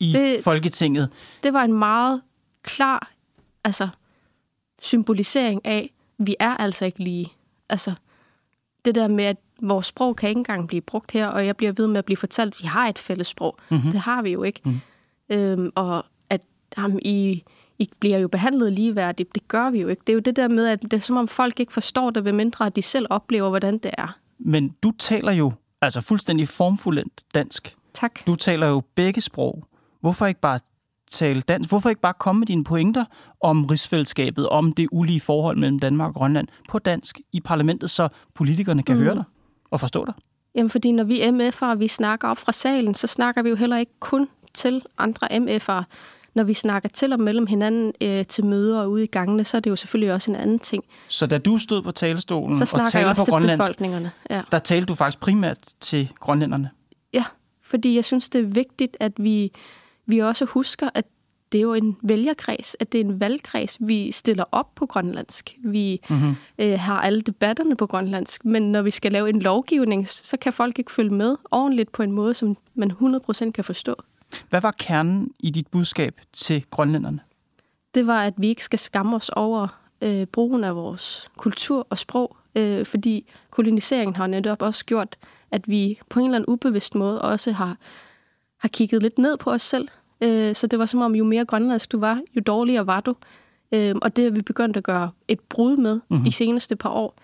i 0.00 0.12
det... 0.12 0.44
Folketinget, 0.44 1.10
Det 1.42 1.52
var 1.52 1.64
en 1.64 1.72
meget 1.72 2.22
klar 2.62 3.12
altså, 3.64 3.88
symbolisering 4.82 5.66
af, 5.66 5.93
vi 6.18 6.36
er 6.40 6.56
altså 6.56 6.84
ikke 6.84 7.04
lige. 7.04 7.32
Altså, 7.68 7.92
det 8.84 8.94
der 8.94 9.08
med, 9.08 9.24
at 9.24 9.36
vores 9.62 9.86
sprog 9.86 10.16
kan 10.16 10.28
ikke 10.28 10.38
engang 10.38 10.68
blive 10.68 10.80
brugt 10.80 11.12
her, 11.12 11.26
og 11.26 11.46
jeg 11.46 11.56
bliver 11.56 11.72
ved 11.72 11.86
med 11.86 11.98
at 11.98 12.04
blive 12.04 12.16
fortalt, 12.16 12.54
at 12.54 12.62
vi 12.62 12.66
har 12.66 12.88
et 12.88 12.98
fælles 12.98 13.26
sprog. 13.26 13.58
Mm-hmm. 13.70 13.90
Det 13.90 14.00
har 14.00 14.22
vi 14.22 14.30
jo 14.30 14.42
ikke. 14.42 14.60
Mm. 14.64 14.80
Øhm, 15.30 15.72
og 15.74 16.04
at 16.30 16.40
jamen, 16.78 17.00
I, 17.02 17.42
I 17.78 17.90
bliver 18.00 18.18
jo 18.18 18.28
behandlet 18.28 18.72
ligeværdigt, 18.72 19.34
det 19.34 19.48
gør 19.48 19.70
vi 19.70 19.80
jo 19.80 19.88
ikke. 19.88 20.02
Det 20.06 20.12
er 20.12 20.14
jo 20.14 20.20
det 20.20 20.36
der 20.36 20.48
med, 20.48 20.66
at 20.66 20.82
det 20.82 20.92
er 20.92 20.98
som 21.00 21.16
om 21.16 21.28
folk 21.28 21.60
ikke 21.60 21.72
forstår 21.72 22.10
det, 22.10 22.24
ved 22.24 22.32
mindre 22.32 22.66
at 22.66 22.76
de 22.76 22.82
selv 22.82 23.06
oplever, 23.10 23.48
hvordan 23.48 23.78
det 23.78 23.90
er. 23.98 24.18
men 24.38 24.74
du 24.82 24.92
taler 24.98 25.32
jo 25.32 25.52
altså 25.82 26.00
fuldstændig 26.00 26.48
formfuldendt 26.48 27.22
dansk. 27.34 27.76
Tak. 27.94 28.26
Du 28.26 28.34
taler 28.34 28.66
jo 28.66 28.82
begge 28.94 29.20
sprog. 29.20 29.64
Hvorfor 30.00 30.26
ikke 30.26 30.40
bare 30.40 30.60
tale 31.14 31.40
dansk? 31.40 31.70
Hvorfor 31.70 31.88
ikke 31.88 32.00
bare 32.00 32.14
komme 32.18 32.38
med 32.38 32.46
dine 32.46 32.64
pointer 32.64 33.04
om 33.40 33.64
rigsfællesskabet, 33.64 34.48
om 34.48 34.72
det 34.72 34.88
ulige 34.92 35.20
forhold 35.20 35.56
mellem 35.56 35.78
Danmark 35.78 36.08
og 36.08 36.14
Grønland 36.14 36.48
på 36.68 36.78
dansk 36.78 37.20
i 37.32 37.40
parlamentet, 37.40 37.90
så 37.90 38.08
politikerne 38.34 38.82
kan 38.82 38.96
mm. 38.96 39.02
høre 39.02 39.14
dig 39.14 39.24
og 39.70 39.80
forstå 39.80 40.04
dig? 40.04 40.14
Jamen, 40.54 40.70
fordi 40.70 40.92
når 40.92 41.04
vi 41.04 41.22
MF'ere, 41.22 41.74
vi 41.74 41.88
snakker 41.88 42.28
op 42.28 42.38
fra 42.38 42.52
salen, 42.52 42.94
så 42.94 43.06
snakker 43.06 43.42
vi 43.42 43.48
jo 43.48 43.56
heller 43.56 43.76
ikke 43.76 43.92
kun 44.00 44.28
til 44.54 44.82
andre 44.98 45.32
MF'ere. 45.32 45.84
Når 46.34 46.44
vi 46.44 46.54
snakker 46.54 46.88
til 46.88 47.12
og 47.12 47.20
mellem 47.20 47.46
hinanden 47.46 47.92
øh, 48.00 48.24
til 48.24 48.44
møder 48.44 48.80
og 48.80 48.90
ude 48.90 49.04
i 49.04 49.06
gangene, 49.06 49.44
så 49.44 49.56
er 49.56 49.60
det 49.60 49.70
jo 49.70 49.76
selvfølgelig 49.76 50.12
også 50.12 50.30
en 50.30 50.36
anden 50.36 50.58
ting. 50.58 50.84
Så 51.08 51.26
da 51.26 51.38
du 51.38 51.58
stod 51.58 51.82
på 51.82 51.92
talerstolen 51.92 52.66
Så 52.66 52.78
og 52.78 52.90
talte 52.90 53.14
på 53.14 53.24
grønlandsk, 53.24 53.66
befolkningerne. 53.66 54.10
Ja. 54.30 54.42
der 54.52 54.58
talte 54.58 54.86
du 54.86 54.94
faktisk 54.94 55.20
primært 55.20 55.58
til 55.80 56.12
grønlænderne. 56.20 56.70
ja, 57.12 57.24
fordi 57.62 57.94
jeg 57.94 58.04
synes, 58.04 58.28
det 58.28 58.40
er 58.40 58.46
vigtigt, 58.46 58.96
at 59.00 59.12
vi, 59.16 59.52
vi 60.06 60.18
også 60.18 60.44
husker, 60.44 60.88
at 60.94 61.04
det 61.52 61.58
er 61.58 61.62
jo 61.62 61.74
en 61.74 61.96
vælgerkreds, 62.02 62.76
at 62.80 62.92
det 62.92 63.00
er 63.00 63.04
en 63.04 63.20
valgkreds. 63.20 63.78
Vi 63.80 64.10
stiller 64.12 64.44
op 64.52 64.74
på 64.74 64.86
grønlandsk. 64.86 65.56
Vi 65.64 66.00
mm-hmm. 66.10 66.34
øh, 66.58 66.78
har 66.80 67.00
alle 67.00 67.20
debatterne 67.20 67.76
på 67.76 67.86
grønlandsk. 67.86 68.44
Men 68.44 68.72
når 68.72 68.82
vi 68.82 68.90
skal 68.90 69.12
lave 69.12 69.28
en 69.28 69.40
lovgivning, 69.40 70.08
så 70.08 70.36
kan 70.36 70.52
folk 70.52 70.78
ikke 70.78 70.92
følge 70.92 71.14
med 71.14 71.36
ordentligt 71.50 71.92
på 71.92 72.02
en 72.02 72.12
måde, 72.12 72.34
som 72.34 72.56
man 72.74 72.90
100% 72.90 73.50
kan 73.50 73.64
forstå. 73.64 73.94
Hvad 74.50 74.60
var 74.60 74.74
kernen 74.78 75.30
i 75.38 75.50
dit 75.50 75.66
budskab 75.66 76.20
til 76.32 76.64
grønlænderne? 76.70 77.20
det 77.94 78.06
var, 78.06 78.22
at 78.22 78.34
vi 78.36 78.48
ikke 78.48 78.64
skal 78.64 78.78
skamme 78.78 79.16
os 79.16 79.28
over 79.28 79.80
øh, 80.02 80.26
brugen 80.26 80.64
af 80.64 80.76
vores 80.76 81.28
kultur 81.36 81.86
og 81.90 81.98
sprog, 81.98 82.36
øh, 82.54 82.86
fordi 82.86 83.30
koloniseringen 83.50 84.16
har 84.16 84.26
netop 84.26 84.62
også 84.62 84.84
gjort, 84.84 85.16
at 85.50 85.68
vi 85.68 85.98
på 86.10 86.20
en 86.20 86.26
eller 86.26 86.36
anden 86.36 86.52
ubevidst 86.52 86.94
måde 86.94 87.22
også 87.22 87.52
har, 87.52 87.76
har 88.64 88.68
kigget 88.68 89.02
lidt 89.02 89.18
ned 89.18 89.36
på 89.36 89.50
os 89.50 89.62
selv. 89.62 89.88
Øh, 90.20 90.54
så 90.54 90.66
det 90.66 90.78
var 90.78 90.86
som 90.86 91.00
om, 91.00 91.14
jo 91.14 91.24
mere 91.24 91.44
grønlandsk 91.44 91.92
du 91.92 91.98
var, 91.98 92.20
jo 92.36 92.40
dårligere 92.46 92.86
var 92.86 93.00
du. 93.00 93.14
Øh, 93.72 93.94
og 94.02 94.16
det 94.16 94.26
er 94.26 94.30
vi 94.30 94.42
begyndt 94.42 94.76
at 94.76 94.84
gøre 94.84 95.10
et 95.28 95.40
brud 95.40 95.76
med 95.76 95.94
mm-hmm. 95.94 96.24
de 96.24 96.32
seneste 96.32 96.76
par 96.76 96.90
år. 96.90 97.14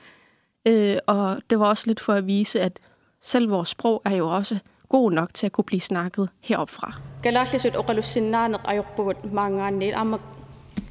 Øh, 0.67 0.97
og 1.07 1.43
det 1.51 1.61
var 1.61 1.67
også 1.67 1.87
lidt 1.87 2.01
for 2.01 2.13
at 2.13 2.27
vise, 2.27 2.61
at 2.61 2.79
selv 3.21 3.51
vores 3.51 3.69
sprog 3.69 4.03
er 4.05 4.17
jo 4.17 4.29
også 4.29 4.59
god 4.89 5.13
nok 5.13 5.35
til 5.35 5.47
at 5.47 5.53
kunne 5.53 5.65
blive 5.65 5.81
snakket 5.81 6.29
heropfra. 6.41 6.93
Kalaallisut 7.23 7.77
oqalussinnaanеq 7.77 8.61
ajorpugut 8.65 9.33
maangaanniil 9.33 9.95
amma 9.95 10.19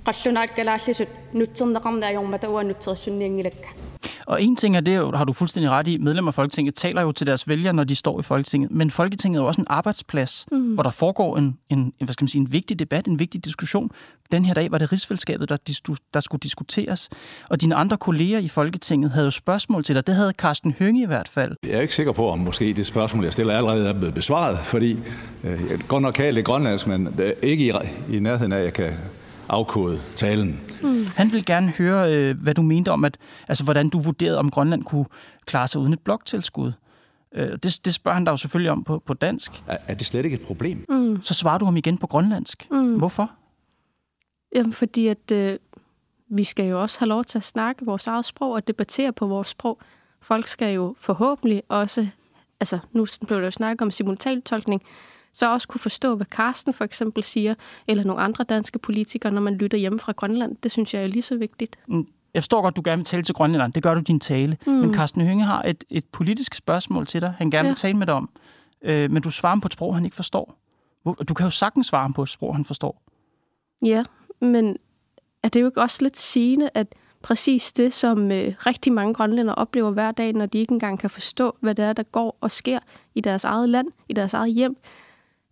qallunaat 0.05 0.49
kalaallisut 0.55 1.07
nutserneqarna 1.33 2.07
ajormata 2.07 2.47
ua 2.47 2.63
nutserissunniangilakka. 2.63 3.88
Og 4.29 4.43
en 4.43 4.55
ting 4.55 4.75
er 4.75 4.81
det, 4.81 5.17
har 5.17 5.25
du 5.25 5.33
fuldstændig 5.33 5.71
ret 5.71 5.87
i, 5.87 5.97
medlemmer 5.97 6.29
af 6.29 6.33
Folketinget 6.33 6.75
taler 6.75 7.01
jo 7.01 7.11
til 7.11 7.27
deres 7.27 7.47
vælgere, 7.47 7.73
når 7.73 7.83
de 7.83 7.95
står 7.95 8.19
i 8.19 8.23
Folketinget. 8.23 8.71
Men 8.71 8.91
Folketinget 8.91 9.39
er 9.39 9.43
jo 9.43 9.47
også 9.47 9.61
en 9.61 9.67
arbejdsplads, 9.69 10.45
mm. 10.51 10.73
hvor 10.73 10.83
der 10.83 10.89
foregår 10.89 11.37
en, 11.37 11.57
en, 11.69 11.79
en, 11.79 11.93
hvad 11.99 12.13
skal 12.13 12.23
man 12.23 12.29
sige, 12.29 12.41
en 12.41 12.51
vigtig 12.51 12.79
debat, 12.79 13.07
en 13.07 13.19
vigtig 13.19 13.45
diskussion. 13.45 13.91
Den 14.31 14.45
her 14.45 14.53
dag 14.53 14.71
var 14.71 14.77
det 14.77 14.91
rigsfællesskabet, 14.91 15.49
der, 15.49 15.57
der 16.13 16.19
skulle 16.19 16.39
diskuteres. 16.39 17.09
Og 17.49 17.61
dine 17.61 17.75
andre 17.75 17.97
kolleger 17.97 18.39
i 18.39 18.47
Folketinget 18.47 19.11
havde 19.11 19.25
jo 19.25 19.31
spørgsmål 19.31 19.83
til 19.83 19.95
dig. 19.95 20.07
Det 20.07 20.15
havde 20.15 20.33
Carsten 20.37 20.75
Hønge 20.79 21.03
i 21.03 21.05
hvert 21.05 21.27
fald. 21.27 21.55
Jeg 21.63 21.77
er 21.77 21.81
ikke 21.81 21.95
sikker 21.95 22.11
på, 22.11 22.29
om 22.29 22.39
måske 22.39 22.73
det 22.73 22.85
spørgsmål, 22.85 23.23
jeg 23.23 23.33
stiller, 23.33 23.53
allerede 23.53 23.89
er 23.89 23.93
blevet 23.93 24.13
besvaret, 24.13 24.57
fordi 24.57 24.91
øh, 25.43 25.59
jeg 25.69 25.79
godt 25.87 26.01
nok 26.01 26.13
kan 26.13 26.35
det 26.35 26.45
grønlandsk, 26.45 26.87
men 26.87 27.07
øh, 27.19 27.31
ikke 27.41 27.67
i, 27.67 27.71
i 28.15 28.19
nærheden 28.19 28.51
af, 28.51 28.57
at 28.57 28.63
jeg 28.63 28.73
kan 28.73 28.93
afkode 29.49 29.99
talen. 30.15 30.59
Mm. 30.83 31.05
Han 31.15 31.31
vil 31.31 31.45
gerne 31.45 31.69
høre, 31.69 32.13
øh, 32.15 32.41
hvad 32.41 32.53
du 32.53 32.61
mente 32.61 32.91
om, 32.91 33.05
at, 33.05 33.17
altså, 33.47 33.63
hvordan 33.63 33.89
du 33.89 33.99
vurderede, 33.99 34.37
om 34.37 34.51
Grønland 34.51 34.83
kunne 34.83 35.05
klare 35.45 35.67
sig 35.67 35.81
uden 35.81 35.93
et 35.93 35.99
bloktilskud. 35.99 36.71
Øh, 37.35 37.57
det, 37.63 37.79
det 37.85 37.93
spørger 37.93 38.13
han 38.13 38.25
dig 38.25 38.31
jo 38.31 38.37
selvfølgelig 38.37 38.71
om 38.71 38.83
på, 38.83 38.99
på 39.05 39.13
dansk. 39.13 39.63
Er, 39.67 39.77
er 39.87 39.93
det 39.93 40.05
slet 40.05 40.25
ikke 40.25 40.35
et 40.35 40.47
problem? 40.47 40.85
Mm. 40.89 41.21
Så 41.21 41.33
svarer 41.33 41.57
du 41.57 41.65
ham 41.65 41.77
igen 41.77 41.97
på 41.97 42.07
grønlandsk. 42.07 42.67
Mm. 42.71 42.97
Hvorfor? 42.97 43.31
Jamen, 44.55 44.73
fordi 44.73 45.07
at 45.07 45.31
øh, 45.31 45.57
vi 46.29 46.43
skal 46.43 46.65
jo 46.65 46.81
også 46.81 46.99
have 46.99 47.07
lov 47.07 47.23
til 47.23 47.37
at 47.37 47.43
snakke 47.43 47.85
vores 47.85 48.07
eget 48.07 48.25
sprog 48.25 48.51
og 48.51 48.67
debattere 48.67 49.13
på 49.13 49.27
vores 49.27 49.47
sprog. 49.47 49.79
Folk 50.21 50.47
skal 50.47 50.73
jo 50.73 50.95
forhåbentlig 50.99 51.63
også, 51.69 52.07
altså 52.59 52.79
nu 52.91 53.07
blev 53.27 53.39
der 53.39 53.45
jo 53.45 53.51
snakket 53.51 53.81
om 53.81 53.91
simultantolkning, 53.91 54.81
så 55.33 55.53
også 55.53 55.67
kunne 55.67 55.81
forstå, 55.81 56.15
hvad 56.15 56.25
Karsten 56.25 56.73
for 56.73 56.83
eksempel 56.83 57.23
siger, 57.23 57.55
eller 57.87 58.03
nogle 58.03 58.21
andre 58.21 58.43
danske 58.43 58.79
politikere, 58.79 59.31
når 59.31 59.41
man 59.41 59.55
lytter 59.55 59.77
hjemme 59.77 59.99
fra 59.99 60.11
Grønland. 60.11 60.55
Det 60.63 60.71
synes 60.71 60.93
jeg 60.93 61.03
er 61.03 61.07
lige 61.07 61.21
så 61.21 61.37
vigtigt. 61.37 61.79
Mm. 61.87 62.07
Jeg 62.33 62.41
forstår 62.43 62.61
godt, 62.61 62.75
du 62.75 62.81
gerne 62.85 62.99
vil 62.99 63.05
tale 63.05 63.23
til 63.23 63.35
Grønland. 63.35 63.73
Det 63.73 63.83
gør 63.83 63.93
du 63.93 63.99
din 63.99 64.19
tale. 64.19 64.57
Mm. 64.65 64.73
Men 64.73 64.93
Carsten 64.93 65.21
Hønge 65.21 65.43
har 65.43 65.63
et, 65.63 65.83
et 65.89 66.05
politisk 66.05 66.55
spørgsmål 66.55 67.05
til 67.05 67.21
dig, 67.21 67.33
han 67.37 67.51
gerne 67.51 67.67
ja. 67.67 67.71
vil 67.71 67.77
tale 67.77 67.97
med 67.97 68.07
dig 68.07 68.15
om. 68.15 68.29
Øh, 68.81 69.11
men 69.11 69.21
du 69.21 69.31
svarer 69.31 69.51
ham 69.51 69.61
på 69.61 69.67
et 69.67 69.73
sprog, 69.73 69.95
han 69.95 70.05
ikke 70.05 70.15
forstår. 70.15 70.55
Du 71.27 71.33
kan 71.33 71.43
jo 71.43 71.49
sagtens 71.49 71.87
svare 71.87 72.01
ham 72.01 72.13
på 72.13 72.23
et 72.23 72.29
sprog, 72.29 72.55
han 72.55 72.65
forstår. 72.65 73.01
Ja, 73.85 74.03
men 74.41 74.77
er 75.43 75.49
det 75.49 75.61
jo 75.61 75.65
ikke 75.65 75.81
også 75.81 76.03
lidt 76.03 76.17
sigende, 76.17 76.69
at 76.73 76.87
præcis 77.21 77.73
det, 77.73 77.93
som 77.93 78.31
øh, 78.31 78.53
rigtig 78.65 78.93
mange 78.93 79.13
grønlænder 79.13 79.53
oplever 79.53 79.91
hver 79.91 80.11
dag, 80.11 80.33
når 80.33 80.45
de 80.45 80.57
ikke 80.57 80.71
engang 80.71 80.99
kan 80.99 81.09
forstå, 81.09 81.57
hvad 81.59 81.75
det 81.75 81.85
er, 81.85 81.93
der 81.93 82.03
går 82.03 82.37
og 82.41 82.51
sker 82.51 82.79
i 83.15 83.21
deres 83.21 83.43
eget 83.43 83.69
land, 83.69 83.87
i 84.09 84.13
deres 84.13 84.33
eget 84.33 84.53
hjem, 84.53 84.77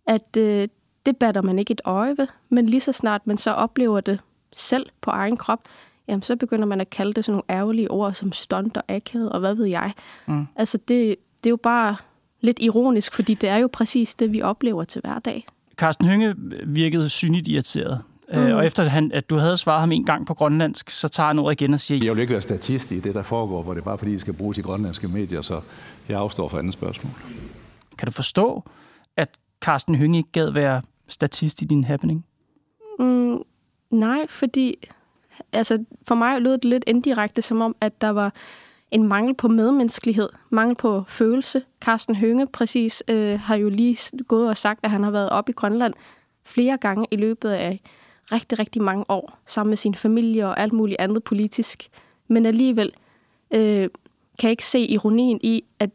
at 0.08 0.36
øh, 0.38 0.68
det 1.06 1.16
batter 1.16 1.42
man 1.42 1.58
ikke 1.58 1.72
et 1.72 1.80
øje 1.84 2.18
ved, 2.18 2.26
men 2.48 2.66
lige 2.66 2.80
så 2.80 2.92
snart 2.92 3.26
man 3.26 3.38
så 3.38 3.50
oplever 3.50 4.00
det 4.00 4.20
selv 4.52 4.86
på 5.00 5.10
egen 5.10 5.36
krop, 5.36 5.60
jamen 6.08 6.22
så 6.22 6.36
begynder 6.36 6.66
man 6.66 6.80
at 6.80 6.90
kalde 6.90 7.14
det 7.14 7.24
sådan 7.24 7.32
nogle 7.32 7.60
ærgerlige 7.60 7.90
ord 7.90 8.14
som 8.14 8.32
stunt 8.32 8.76
og 8.76 8.82
akavet 8.88 9.32
og 9.32 9.40
hvad 9.40 9.54
ved 9.54 9.66
jeg. 9.66 9.92
Mm. 10.26 10.46
Altså 10.56 10.78
det, 10.78 11.16
det 11.44 11.46
er 11.46 11.50
jo 11.50 11.56
bare 11.56 11.96
lidt 12.40 12.58
ironisk, 12.60 13.14
fordi 13.14 13.34
det 13.34 13.48
er 13.48 13.56
jo 13.56 13.68
præcis 13.72 14.14
det, 14.14 14.32
vi 14.32 14.42
oplever 14.42 14.84
til 14.84 15.00
hverdag. 15.00 15.46
Carsten 15.76 16.08
Hønge 16.08 16.34
virkede 16.66 17.08
synligt 17.08 17.48
irriteret. 17.48 18.00
Øh, 18.30 18.46
mm. 18.46 18.52
Og 18.52 18.66
efter 18.66 18.82
han, 18.82 19.12
at 19.12 19.30
du 19.30 19.36
havde 19.36 19.56
svaret 19.56 19.80
ham 19.80 19.92
en 19.92 20.04
gang 20.04 20.26
på 20.26 20.34
grønlandsk, 20.34 20.90
så 20.90 21.08
tager 21.08 21.26
han 21.26 21.38
ordet 21.38 21.60
igen 21.60 21.74
og 21.74 21.80
siger... 21.80 22.04
Jeg 22.04 22.14
vil 22.14 22.20
ikke 22.20 22.32
være 22.32 22.42
statist 22.42 22.90
i 22.90 23.00
det, 23.00 23.14
der 23.14 23.22
foregår, 23.22 23.62
hvor 23.62 23.74
det 23.74 23.80
er 23.80 23.84
bare 23.84 23.98
fordi, 23.98 24.12
det 24.12 24.20
skal 24.20 24.34
bruges 24.34 24.58
i 24.58 24.60
grønlandske 24.60 25.08
medier, 25.08 25.42
så 25.42 25.60
jeg 26.08 26.18
afstår 26.18 26.48
for 26.48 26.58
andet 26.58 26.72
spørgsmål. 26.72 27.12
Kan 27.98 28.06
du 28.06 28.12
forstå, 28.12 28.64
at 29.16 29.28
Carsten 29.68 29.94
Hønge 29.94 30.18
ikke 30.18 30.32
gad 30.32 30.50
være 30.50 30.82
statist 31.08 31.62
i 31.62 31.64
din 31.64 31.84
happening? 31.84 32.26
Mm, 32.98 33.42
nej, 33.90 34.26
fordi 34.28 34.88
altså, 35.52 35.84
for 36.02 36.14
mig 36.14 36.42
lød 36.42 36.52
det 36.52 36.64
lidt 36.64 36.84
indirekte, 36.86 37.42
som 37.42 37.60
om, 37.60 37.76
at 37.80 38.00
der 38.00 38.08
var 38.08 38.34
en 38.90 39.08
mangel 39.08 39.34
på 39.34 39.48
medmenneskelighed, 39.48 40.28
mangel 40.50 40.76
på 40.76 41.04
følelse. 41.08 41.62
Carsten 41.80 42.14
Hønge 42.16 42.46
præcis 42.46 43.02
øh, 43.08 43.40
har 43.40 43.56
jo 43.56 43.68
lige 43.68 44.22
gået 44.28 44.48
og 44.48 44.56
sagt, 44.56 44.80
at 44.82 44.90
han 44.90 45.04
har 45.04 45.10
været 45.10 45.30
op 45.30 45.48
i 45.48 45.52
Grønland 45.52 45.94
flere 46.44 46.76
gange 46.76 47.06
i 47.10 47.16
løbet 47.16 47.50
af 47.50 47.80
rigtig, 48.32 48.58
rigtig 48.58 48.82
mange 48.82 49.04
år, 49.08 49.38
sammen 49.46 49.70
med 49.70 49.76
sin 49.76 49.94
familie 49.94 50.46
og 50.46 50.60
alt 50.60 50.72
muligt 50.72 51.00
andet 51.00 51.24
politisk. 51.24 51.88
Men 52.28 52.46
alligevel 52.46 52.92
øh, 53.50 53.88
kan 54.38 54.48
jeg 54.48 54.50
ikke 54.50 54.66
se 54.66 54.80
ironien 54.80 55.40
i 55.42 55.64
at 55.78 55.90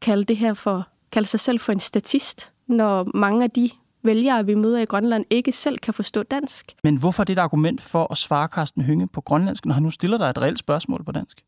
kalde 0.00 0.24
det 0.24 0.36
her 0.36 0.54
for, 0.54 0.88
kalde 1.12 1.28
sig 1.28 1.40
selv 1.40 1.60
for 1.60 1.72
en 1.72 1.80
statist 1.80 2.52
når 2.70 3.16
mange 3.16 3.44
af 3.44 3.50
de 3.50 3.70
vælgere, 4.02 4.46
vi 4.46 4.54
møder 4.54 4.78
i 4.78 4.84
Grønland, 4.84 5.24
ikke 5.30 5.52
selv 5.52 5.78
kan 5.78 5.94
forstå 5.94 6.22
dansk. 6.22 6.76
Men 6.82 6.96
hvorfor 6.96 7.22
er 7.22 7.24
det 7.24 7.32
et 7.32 7.38
argument 7.38 7.82
for 7.82 8.06
at 8.10 8.16
svare 8.16 8.48
Carsten 8.48 8.82
Hynge 8.82 9.06
på 9.06 9.20
grønlandsk, 9.20 9.66
når 9.66 9.74
han 9.74 9.82
nu 9.82 9.90
stiller 9.90 10.18
dig 10.18 10.30
et 10.30 10.38
reelt 10.38 10.58
spørgsmål 10.58 11.04
på 11.04 11.12
dansk? 11.12 11.44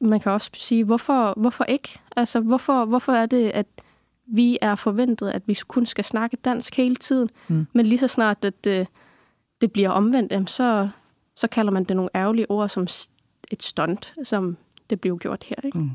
Man 0.00 0.20
kan 0.20 0.32
også 0.32 0.50
sige, 0.54 0.84
hvorfor, 0.84 1.34
hvorfor 1.36 1.64
ikke? 1.64 1.98
Altså, 2.16 2.40
hvorfor, 2.40 2.84
hvorfor 2.84 3.12
er 3.12 3.26
det, 3.26 3.50
at 3.50 3.66
vi 4.26 4.58
er 4.60 4.74
forventet, 4.74 5.28
at 5.28 5.42
vi 5.46 5.58
kun 5.68 5.86
skal 5.86 6.04
snakke 6.04 6.36
dansk 6.44 6.76
hele 6.76 6.96
tiden, 6.96 7.30
mm. 7.48 7.66
men 7.72 7.86
lige 7.86 7.98
så 7.98 8.08
snart, 8.08 8.44
at 8.44 8.64
det, 8.64 8.80
øh, 8.80 8.86
det 9.60 9.72
bliver 9.72 9.90
omvendt, 9.90 10.50
så, 10.50 10.88
så 11.36 11.48
kalder 11.48 11.72
man 11.72 11.84
det 11.84 11.96
nogle 11.96 12.10
ærgerlige 12.14 12.50
ord 12.50 12.68
som 12.68 12.82
et 13.50 13.62
stunt, 13.62 14.14
som 14.24 14.56
det 14.90 15.00
blev 15.00 15.18
gjort 15.18 15.44
her. 15.44 15.56
Ikke? 15.64 15.78
Mm. 15.78 15.90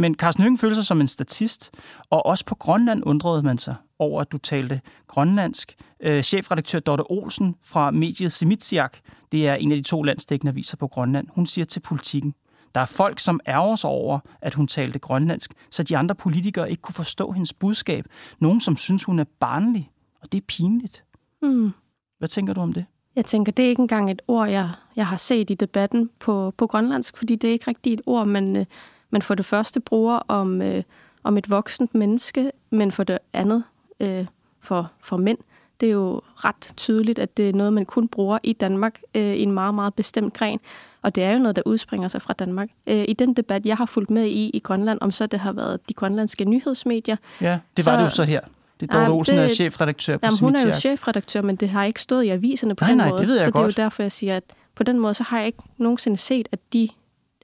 Men 0.00 0.14
Carsten 0.14 0.42
Høgen 0.42 0.58
følte 0.58 0.74
sig 0.74 0.84
som 0.84 1.00
en 1.00 1.06
statist, 1.06 1.70
og 2.10 2.26
også 2.26 2.44
på 2.44 2.54
Grønland 2.54 3.02
undrede 3.06 3.42
man 3.42 3.58
sig 3.58 3.74
over, 3.98 4.20
at 4.20 4.32
du 4.32 4.38
talte 4.38 4.80
grønlandsk. 5.06 5.76
Øh, 6.00 6.22
chefredaktør 6.22 6.80
Dorte 6.80 7.10
Olsen 7.10 7.56
fra 7.62 7.90
mediet 7.90 8.32
Semitsiak, 8.32 8.98
det 9.32 9.48
er 9.48 9.54
en 9.54 9.72
af 9.72 9.76
de 9.76 9.82
to 9.82 10.02
landsdækkende 10.02 10.50
aviser 10.50 10.76
på 10.76 10.88
Grønland, 10.88 11.26
hun 11.34 11.46
siger 11.46 11.64
til 11.64 11.80
politikken, 11.80 12.34
der 12.74 12.80
er 12.80 12.86
folk, 12.86 13.18
som 13.18 13.40
ærger 13.46 13.76
sig 13.76 13.90
over, 13.90 14.18
at 14.40 14.54
hun 14.54 14.66
talte 14.66 14.98
grønlandsk, 14.98 15.52
så 15.70 15.82
de 15.82 15.96
andre 15.96 16.14
politikere 16.14 16.70
ikke 16.70 16.82
kunne 16.82 16.94
forstå 16.94 17.32
hendes 17.32 17.52
budskab. 17.52 18.04
Nogen, 18.38 18.60
som 18.60 18.76
synes, 18.76 19.04
hun 19.04 19.18
er 19.18 19.24
barnlig, 19.40 19.90
og 20.22 20.32
det 20.32 20.38
er 20.38 20.44
pinligt. 20.48 21.04
Mm. 21.42 21.70
Hvad 22.18 22.28
tænker 22.28 22.54
du 22.54 22.60
om 22.60 22.72
det? 22.72 22.84
Jeg 23.16 23.24
tænker, 23.24 23.52
det 23.52 23.64
er 23.64 23.68
ikke 23.68 23.80
engang 23.80 24.10
et 24.10 24.22
ord, 24.28 24.48
jeg, 24.48 24.70
jeg 24.96 25.06
har 25.06 25.16
set 25.16 25.50
i 25.50 25.54
debatten 25.54 26.10
på, 26.18 26.54
på 26.56 26.66
grønlandsk, 26.66 27.16
fordi 27.16 27.36
det 27.36 27.48
er 27.48 27.52
ikke 27.52 27.68
rigtigt 27.68 28.00
et 28.00 28.06
ord, 28.06 28.26
man, 28.26 28.56
øh, 28.56 28.66
man 29.10 29.22
for 29.22 29.34
det 29.34 29.46
første 29.46 29.80
bruger 29.80 30.20
om, 30.28 30.62
øh, 30.62 30.82
om 31.24 31.38
et 31.38 31.50
voksent 31.50 31.94
menneske, 31.94 32.52
men 32.70 32.92
for 32.92 33.04
det 33.04 33.18
andet 33.32 33.64
øh, 34.00 34.26
for, 34.60 34.90
for 35.00 35.16
mænd. 35.16 35.38
Det 35.80 35.88
er 35.88 35.92
jo 35.92 36.20
ret 36.36 36.72
tydeligt, 36.76 37.18
at 37.18 37.36
det 37.36 37.48
er 37.48 37.52
noget, 37.52 37.72
man 37.72 37.84
kun 37.84 38.08
bruger 38.08 38.38
i 38.42 38.52
Danmark 38.52 39.00
øh, 39.14 39.22
i 39.22 39.42
en 39.42 39.52
meget, 39.52 39.74
meget 39.74 39.94
bestemt 39.94 40.34
gren. 40.34 40.60
Og 41.02 41.14
det 41.14 41.24
er 41.24 41.32
jo 41.32 41.38
noget, 41.38 41.56
der 41.56 41.62
udspringer 41.64 42.08
sig 42.08 42.22
fra 42.22 42.32
Danmark. 42.32 42.68
Øh, 42.86 43.04
I 43.08 43.12
den 43.12 43.34
debat, 43.34 43.66
jeg 43.66 43.76
har 43.76 43.86
fulgt 43.86 44.10
med 44.10 44.26
i 44.26 44.50
i 44.54 44.58
Grønland, 44.58 44.98
om 45.00 45.12
så 45.12 45.26
det 45.26 45.40
har 45.40 45.52
været 45.52 45.88
de 45.88 45.94
grønlandske 45.94 46.44
nyhedsmedier. 46.44 47.16
Ja, 47.40 47.58
det 47.76 47.86
var 47.86 47.92
så, 47.92 47.98
det 47.98 48.04
jo 48.04 48.10
så 48.10 48.22
her. 48.22 48.40
Det 48.80 48.90
er 48.90 48.98
Dorte 48.98 49.10
Olsen, 49.10 49.38
er 49.38 49.48
chefredaktør 49.48 50.16
på 50.16 50.26
jamen, 50.26 50.38
hun 50.40 50.56
er 50.56 50.66
jo 50.66 50.72
chefredaktør, 50.72 51.42
men 51.42 51.56
det 51.56 51.68
har 51.68 51.84
ikke 51.84 52.02
stået 52.02 52.24
i 52.24 52.28
aviserne 52.28 52.74
på 52.74 52.84
nej, 52.84 52.88
den 52.88 52.96
nej, 52.96 53.08
måde. 53.08 53.20
Det 53.20 53.28
ved 53.28 53.36
jeg 53.36 53.44
så 53.44 53.50
godt. 53.50 53.66
det 53.66 53.78
er 53.78 53.82
jo 53.82 53.84
derfor, 53.84 54.02
jeg 54.02 54.12
siger, 54.12 54.36
at 54.36 54.42
på 54.74 54.82
den 54.82 54.98
måde, 54.98 55.14
så 55.14 55.22
har 55.22 55.38
jeg 55.38 55.46
ikke 55.46 55.62
nogensinde 55.78 56.16
set, 56.16 56.48
at 56.52 56.58
de 56.72 56.88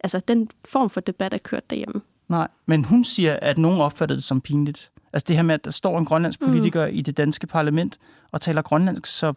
altså, 0.07 0.21
den 0.29 0.49
form 0.65 0.91
for 0.91 1.01
debat 1.01 1.35
er 1.35 1.39
kørt 1.39 1.71
derhjemme. 1.71 2.01
Nej, 2.29 2.49
men 2.67 2.85
hun 2.85 3.05
siger, 3.05 3.39
at 3.43 3.59
nogen 3.59 3.81
opfatter 3.81 4.15
det 4.15 4.25
som 4.25 4.41
pinligt. 4.41 4.91
Altså 5.13 5.25
det 5.29 5.37
her 5.37 5.43
med, 5.43 5.55
at 5.55 5.65
der 5.65 5.71
står 5.71 5.99
en 5.99 6.05
grønlandsk 6.05 6.41
mm. 6.41 6.47
politiker 6.47 6.87
mm. 6.87 6.95
i 6.95 7.03
det 7.03 7.17
danske 7.17 7.47
parlament 7.47 7.99
og 8.33 8.41
taler 8.41 8.63
grønlandsk, 8.63 9.07
så 9.07 9.33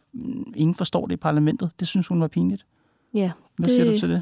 ingen 0.55 0.75
forstår 0.75 1.05
det 1.05 1.13
i 1.13 1.17
parlamentet. 1.17 1.71
Det 1.79 1.87
synes 1.87 2.07
hun 2.07 2.21
var 2.21 2.27
pinligt. 2.27 2.65
Ja. 3.13 3.31
Hvad 3.55 3.65
det, 3.65 3.73
siger 3.73 3.91
du 3.91 3.99
til 3.99 4.09
det? 4.09 4.21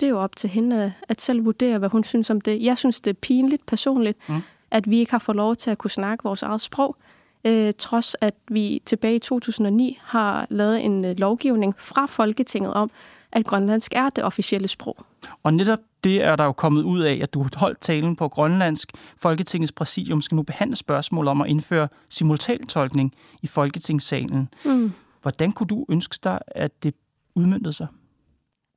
Det 0.00 0.06
er 0.06 0.10
jo 0.10 0.20
op 0.20 0.36
til 0.36 0.50
hende 0.50 0.92
at 1.08 1.20
selv 1.20 1.44
vurdere, 1.44 1.78
hvad 1.78 1.88
hun 1.88 2.04
synes 2.04 2.30
om 2.30 2.40
det. 2.40 2.62
Jeg 2.62 2.78
synes, 2.78 3.00
det 3.00 3.10
er 3.10 3.18
pinligt 3.22 3.66
personligt, 3.66 4.28
mm. 4.28 4.42
at 4.70 4.90
vi 4.90 4.98
ikke 4.98 5.10
har 5.12 5.18
fået 5.18 5.36
lov 5.36 5.56
til 5.56 5.70
at 5.70 5.78
kunne 5.78 5.90
snakke 5.90 6.24
vores 6.24 6.42
eget 6.42 6.60
sprog, 6.60 6.96
øh, 7.44 7.72
trods 7.78 8.16
at 8.20 8.34
vi 8.48 8.82
tilbage 8.84 9.14
i 9.14 9.18
2009 9.18 9.98
har 10.02 10.46
lavet 10.50 10.84
en 10.84 11.04
øh, 11.04 11.18
lovgivning 11.18 11.74
fra 11.78 12.06
Folketinget 12.06 12.74
om, 12.74 12.90
at 13.32 13.46
grønlandsk 13.46 13.92
er 13.94 14.10
det 14.10 14.24
officielle 14.24 14.68
sprog. 14.68 14.96
Og 15.42 15.54
netop 15.54 15.78
det 16.04 16.22
er 16.22 16.36
der 16.36 16.44
jo 16.44 16.52
kommet 16.52 16.82
ud 16.82 17.00
af, 17.00 17.18
at 17.22 17.34
du 17.34 17.46
holdt 17.54 17.80
talen 17.80 18.16
på 18.16 18.28
grønlandsk. 18.28 18.92
Folketingets 19.16 19.72
præsidium 19.72 20.22
skal 20.22 20.36
nu 20.36 20.42
behandle 20.42 20.76
spørgsmål 20.76 21.28
om 21.28 21.40
at 21.40 21.48
indføre 21.48 21.88
simultantolkning 22.08 23.14
i 23.42 23.46
Folketingssalen. 23.46 24.48
Mm. 24.64 24.92
Hvordan 25.22 25.52
kunne 25.52 25.66
du 25.66 25.86
ønske 25.88 26.18
dig, 26.24 26.38
at 26.46 26.82
det 26.82 26.94
udmyndtede 27.34 27.72
sig? 27.72 27.86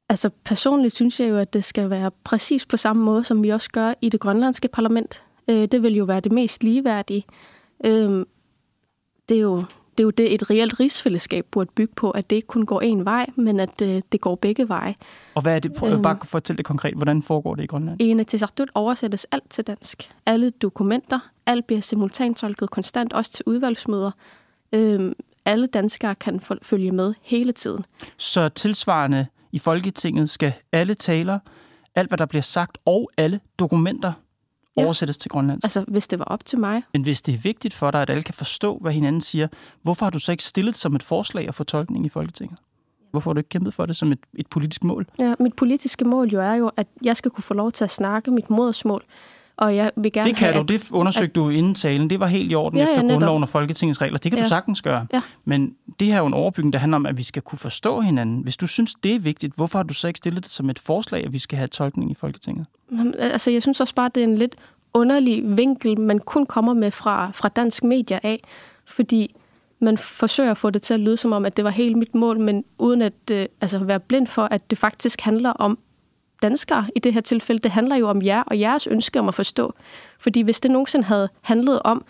Altså 0.10 0.30
personligt 0.44 0.96
synes 0.96 1.20
jeg 1.20 1.30
jo, 1.30 1.38
at 1.38 1.54
det 1.54 1.64
skal 1.64 1.90
være 1.90 2.12
præcis 2.24 2.66
på 2.66 2.78
samme 2.78 3.04
måde, 3.04 3.24
som 3.24 3.44
vi 3.44 3.50
også 3.50 3.70
gør 3.72 3.94
i 4.02 4.10
det 4.10 4.20
grønlandske 4.20 4.68
parlament. 4.68 5.24
Øh, 5.50 5.68
det 5.72 5.84
vil 5.84 5.96
jo 5.96 6.04
være 6.04 6.20
det 6.20 6.32
mest 6.32 6.64
ligeværdige. 6.64 7.24
Øh, 7.86 8.26
det 9.30 9.38
er 9.38 9.42
jo 9.42 9.64
det 9.98 10.04
er 10.04 10.06
jo 10.06 10.10
det, 10.10 10.34
et 10.34 10.50
reelt 10.50 10.80
rigsfællesskab 10.80 11.46
burde 11.52 11.70
bygge 11.76 11.94
på, 11.96 12.12
at 12.12 12.30
det 12.30 12.36
ikke 12.36 12.48
kun 12.48 12.66
går 12.66 12.82
én 12.82 13.04
vej, 13.04 13.26
men 13.36 13.60
at 13.60 13.80
det, 13.80 14.12
det 14.12 14.22
går 14.22 14.36
begge 14.36 14.70
veje. 14.70 14.96
Og 15.36 15.42
hvad 15.42 15.56
er 15.56 15.60
det? 15.60 15.74
Prøv 15.74 15.92
Øhm. 15.94 16.02
bare 16.02 16.18
at 16.22 16.28
fortælle 16.28 16.58
det 16.58 16.66
konkret. 16.66 16.94
Hvordan 16.94 17.22
foregår 17.22 17.56
det 17.56 17.64
i 17.64 17.68
Grønland? 17.68 18.02
I 18.02 18.06
Inatsisartut 18.08 18.70
oversættes 18.74 19.26
alt 19.32 19.50
til 19.50 19.64
dansk. 19.68 20.12
Alle 20.26 20.50
dokumenter, 20.50 21.20
alt 21.46 21.68
bliver 21.68 21.82
simultantolket 21.82 22.70
konstant, 22.70 23.14
også 23.14 23.32
til 23.32 23.44
udvalgsmøder. 23.48 24.12
Øhm, 24.74 25.14
alle 25.46 25.68
danskere 25.68 26.16
kan 26.16 26.40
følge 26.62 26.92
med 26.92 27.14
hele 27.22 27.52
tiden. 27.52 27.86
Så 28.18 28.50
tilsvarende 28.50 29.26
i 29.52 29.60
Folketinget 29.60 30.30
skal 30.30 30.54
alle 30.72 30.94
taler, 30.96 31.40
alt 31.96 32.10
hvad 32.10 32.18
der 32.18 32.26
bliver 32.26 32.42
sagt 32.42 32.78
og 32.86 33.12
alle 33.18 33.40
dokumenter 33.60 34.14
Ja. 34.78 34.84
oversættes 34.84 35.18
til 35.18 35.32
grønlandsk. 35.32 35.66
Altså, 35.66 35.86
hvis 35.88 36.08
det 36.08 36.20
var 36.20 36.26
op 36.26 36.46
til 36.46 36.60
mig, 36.60 36.84
Men 36.94 37.02
hvis 37.02 37.22
det 37.22 37.34
er 37.34 37.38
vigtigt 37.38 37.74
for 37.74 37.92
dig, 37.92 38.02
at 38.02 38.10
alle 38.10 38.24
kan 38.24 38.34
forstå, 38.34 38.78
hvad 38.82 38.92
hinanden 38.92 39.22
siger, 39.22 39.48
hvorfor 39.82 40.06
har 40.06 40.10
du 40.10 40.20
så 40.20 40.32
ikke 40.32 40.44
stillet 40.44 40.78
som 40.78 40.96
et 40.96 41.04
forslag 41.04 41.48
at 41.48 41.56
få 41.56 41.64
tolkning 41.64 42.06
i 42.06 42.10
Folketinget? 42.10 42.58
Hvorfor 43.12 43.30
har 43.30 43.34
du 43.34 43.40
ikke 43.40 43.50
kæmpet 43.50 43.74
for 43.74 43.86
det 43.86 43.96
som 43.96 44.12
et, 44.12 44.20
et 44.38 44.48
politisk 44.48 44.84
mål? 44.84 45.08
ja, 45.20 45.34
mit 45.40 45.54
politiske 45.54 46.06
mål 46.06 46.28
jo 46.28 46.40
er 46.42 46.54
jo, 46.54 46.72
at 46.78 46.88
jeg 47.02 47.18
skal 47.18 47.32
kunne 47.32 47.44
få 47.44 47.54
lov 47.54 47.72
til 47.72 47.84
at 47.84 47.92
snakke 47.92 48.32
mit 48.32 48.50
modersmål. 48.50 49.04
Og 49.58 49.76
jeg 49.76 49.92
vil 49.96 50.12
gerne 50.12 50.30
Det 50.30 50.38
kan 50.38 50.54
have, 50.54 50.64
du, 50.64 50.74
det 50.74 50.92
undersøgte 50.92 51.34
du 51.34 51.50
inden 51.50 51.76
talen. 51.76 52.10
Det 52.10 52.20
var 52.20 52.28
helt 52.28 52.52
i 52.52 52.56
orden 52.56 52.80
Ja, 52.80 52.90
efter 52.90 53.02
grundloven 53.02 53.44
og 53.44 53.50
Folketingets 53.50 54.02
regler. 54.02 54.18
Det 54.18 54.32
kan 54.32 54.38
ja. 54.40 54.44
du 54.44 54.50
sagtens 54.50 54.82
gøre. 54.82 55.08
Ja. 55.14 55.22
Men 55.46 55.76
det 56.00 56.08
her 56.08 56.16
er 56.16 56.20
jo 56.20 56.26
en 56.26 56.34
overbygning, 56.34 56.74
der 56.74 56.80
handler 56.80 56.96
om, 56.96 57.06
at 57.06 57.18
vi 57.18 57.24
skal 57.24 57.42
kunne 57.42 57.60
forstå 57.60 58.02
hinanden. 58.02 58.42
Hvis 58.44 58.58
du 58.58 58.68
synes, 58.68 58.96
det 59.04 59.16
er 59.16 59.20
vigtigt, 59.20 59.56
hvorfor 59.56 59.80
har 59.80 59.84
du 59.84 59.94
så 59.94 60.08
ikke 60.08 60.18
stillet 60.18 60.44
det 60.44 60.52
som 60.52 60.70
et 60.70 60.80
forslag, 60.80 61.26
at 61.26 61.34
vi 61.34 61.40
skal 61.40 61.58
have 61.58 61.68
tolkning 61.68 62.12
i 62.12 62.14
Folketinget? 62.14 62.66
Altså, 63.20 63.52
jeg 63.52 63.62
synes 63.62 63.82
også 63.82 63.96
bare, 63.96 64.10
det 64.16 64.24
er 64.24 64.28
en 64.28 64.38
lidt 64.38 64.56
underlig 64.94 65.58
vinkel, 65.58 66.00
man 66.00 66.20
kun 66.20 66.46
kommer 66.46 66.74
med 66.74 66.92
fra, 66.92 67.32
fra 67.34 67.50
dansk 67.50 67.84
medier 67.84 68.20
af, 68.24 68.44
fordi 68.86 69.36
man 69.80 69.98
forsøger 69.98 70.52
at 70.52 70.58
få 70.58 70.70
det 70.70 70.82
til 70.82 70.94
at 70.94 71.00
lyde 71.00 71.18
som 71.18 71.32
om, 71.32 71.46
at 71.46 71.58
det 71.58 71.66
var 71.66 71.72
helt 71.72 71.98
mit 71.98 72.16
mål, 72.16 72.40
men 72.40 72.64
uden 72.80 73.02
at 73.02 73.14
øh, 73.32 73.46
altså 73.62 73.80
være 73.80 74.00
blind 74.00 74.28
for, 74.28 74.48
at 74.52 74.70
det 74.70 74.78
faktisk 74.78 75.22
handler 75.22 75.50
om 75.50 75.78
danskere 76.50 76.86
i 76.96 77.00
det 77.00 77.14
her 77.14 77.22
tilfælde. 77.22 77.60
Det 77.60 77.72
handler 77.72 77.96
jo 77.96 78.10
om 78.10 78.22
jer 78.22 78.44
og 78.44 78.60
jeres 78.60 78.88
ønske 78.88 79.20
om 79.20 79.28
at 79.28 79.36
forstå. 79.36 79.74
Fordi 80.20 80.42
hvis 80.42 80.60
det 80.60 80.72
nogensinde 80.72 81.06
havde 81.06 81.30
handlet 81.42 81.82
om, 81.84 82.06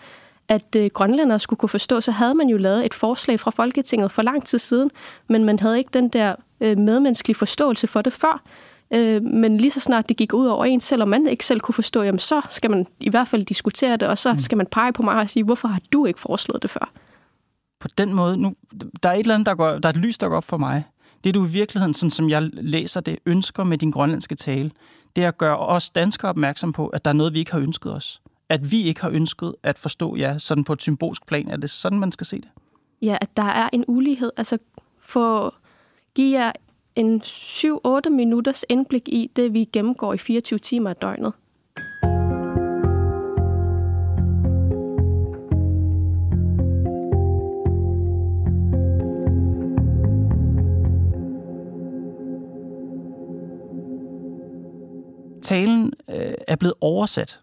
at 0.48 0.76
øh, 0.76 0.90
grønlændere 0.94 1.38
skulle 1.38 1.58
kunne 1.58 1.68
forstå, 1.68 2.00
så 2.00 2.12
havde 2.12 2.34
man 2.34 2.48
jo 2.48 2.56
lavet 2.56 2.86
et 2.86 2.94
forslag 2.94 3.40
fra 3.40 3.50
Folketinget 3.50 4.12
for 4.12 4.22
lang 4.22 4.44
tid 4.44 4.58
siden, 4.58 4.90
men 5.28 5.44
man 5.44 5.58
havde 5.58 5.78
ikke 5.78 5.90
den 5.92 6.08
der 6.08 6.34
øh, 6.60 6.78
medmenneskelige 6.78 7.36
forståelse 7.36 7.86
for 7.86 8.02
det 8.02 8.12
før. 8.12 8.42
Øh, 8.90 9.22
men 9.22 9.56
lige 9.56 9.70
så 9.70 9.80
snart 9.80 10.08
det 10.08 10.16
gik 10.16 10.34
ud 10.34 10.46
over 10.46 10.64
en, 10.64 10.80
selvom 10.80 11.08
man 11.08 11.26
ikke 11.26 11.44
selv 11.46 11.60
kunne 11.60 11.74
forstå, 11.74 12.02
jamen 12.02 12.18
så 12.18 12.40
skal 12.50 12.70
man 12.70 12.86
i 13.00 13.10
hvert 13.10 13.28
fald 13.28 13.44
diskutere 13.44 13.96
det, 13.96 14.08
og 14.08 14.18
så 14.18 14.34
skal 14.38 14.58
man 14.58 14.66
pege 14.66 14.92
på 14.92 15.02
mig 15.02 15.14
og 15.14 15.28
sige, 15.28 15.44
hvorfor 15.44 15.68
har 15.68 15.80
du 15.92 16.06
ikke 16.06 16.20
foreslået 16.20 16.62
det 16.62 16.70
før? 16.70 16.90
På 17.80 17.88
den 17.98 18.14
måde, 18.14 18.36
nu, 18.36 18.54
der 19.02 19.08
er 19.08 19.12
et 19.12 19.18
eller 19.18 19.34
andet, 19.34 19.46
der, 19.46 19.54
går, 19.54 19.70
der 19.70 19.88
er 19.88 19.92
et 19.92 19.96
lys, 19.96 20.18
der 20.18 20.28
går 20.28 20.36
op 20.36 20.44
for 20.44 20.56
mig. 20.56 20.84
Det 21.24 21.34
du 21.34 21.44
i 21.44 21.48
virkeligheden, 21.48 21.94
sådan 21.94 22.10
som 22.10 22.30
jeg 22.30 22.42
læser 22.52 23.00
det, 23.00 23.18
ønsker 23.26 23.64
med 23.64 23.78
din 23.78 23.90
grønlandske 23.90 24.34
tale, 24.34 24.70
det 25.16 25.24
er 25.24 25.28
at 25.28 25.38
gøre 25.38 25.58
os 25.58 25.90
danskere 25.90 26.28
opmærksom 26.28 26.72
på, 26.72 26.86
at 26.86 27.04
der 27.04 27.08
er 27.08 27.14
noget, 27.14 27.32
vi 27.32 27.38
ikke 27.38 27.52
har 27.52 27.60
ønsket 27.60 27.92
os. 27.92 28.22
At 28.48 28.70
vi 28.70 28.82
ikke 28.82 29.00
har 29.00 29.10
ønsket 29.10 29.54
at 29.62 29.78
forstå 29.78 30.16
jer 30.16 30.38
sådan 30.38 30.64
på 30.64 30.72
et 30.72 30.82
symbolsk 30.82 31.26
plan. 31.26 31.48
Er 31.48 31.56
det 31.56 31.70
sådan, 31.70 31.98
man 31.98 32.12
skal 32.12 32.26
se 32.26 32.36
det? 32.36 32.48
Ja, 33.02 33.18
at 33.20 33.36
der 33.36 33.42
er 33.42 33.68
en 33.72 33.84
ulighed. 33.88 34.30
Altså, 34.36 34.58
få, 35.00 35.54
give 36.14 36.38
jer 36.38 36.52
en 36.96 37.20
7-8 37.24 38.10
minutters 38.10 38.64
indblik 38.68 39.08
i 39.08 39.30
det, 39.36 39.54
vi 39.54 39.64
gennemgår 39.64 40.14
i 40.14 40.18
24 40.18 40.58
timer 40.58 40.90
af 40.90 40.96
døgnet. 40.96 41.32
Talen 55.46 55.92
øh, 56.10 56.34
er 56.48 56.56
blevet 56.56 56.74
oversat 56.80 57.40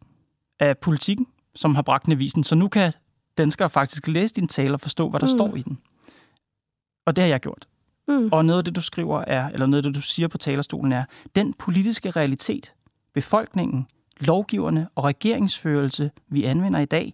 af 0.59 0.77
politikken, 0.77 1.27
som 1.55 1.75
har 1.75 1.81
bragt 1.81 2.05
den 2.05 2.11
i 2.11 2.15
avisen, 2.15 2.43
så 2.43 2.55
nu 2.55 2.67
kan 2.67 2.93
danskere 3.37 3.69
faktisk 3.69 4.07
læse 4.07 4.35
din 4.35 4.47
tale 4.47 4.73
og 4.73 4.81
forstå, 4.81 5.09
hvad 5.09 5.19
der. 5.19 5.25
Mm. 5.25 5.37
står 5.37 5.55
i 5.55 5.61
den. 5.61 5.77
Og 7.05 7.15
det 7.15 7.21
har 7.21 7.29
jeg 7.29 7.39
gjort. 7.39 7.67
Mm. 8.07 8.29
Og 8.31 8.45
noget 8.45 8.57
af 8.57 8.65
det, 8.65 8.75
du 8.75 8.81
skriver 8.81 9.21
er, 9.21 9.49
eller 9.49 9.65
noget 9.65 9.85
af 9.85 9.89
det, 9.91 9.95
du 9.95 10.01
siger 10.01 10.27
på 10.27 10.37
talerstolen 10.37 10.91
er, 10.91 11.05
den 11.35 11.53
politiske 11.53 12.11
realitet, 12.11 12.73
befolkningen, 13.13 13.87
lovgiverne 14.19 14.87
og 14.95 15.03
regeringsførelse, 15.03 16.11
vi 16.27 16.43
anvender 16.43 16.79
i 16.79 16.85
dag, 16.85 17.13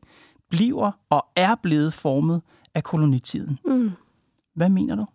bliver 0.50 0.92
og 1.10 1.26
er 1.36 1.56
blevet 1.56 1.94
formet 1.94 2.42
af 2.74 2.84
kolonitiden. 2.84 3.60
Mm. 3.66 3.92
Hvad 4.56 4.70
mener 4.70 4.96
du? 4.96 5.06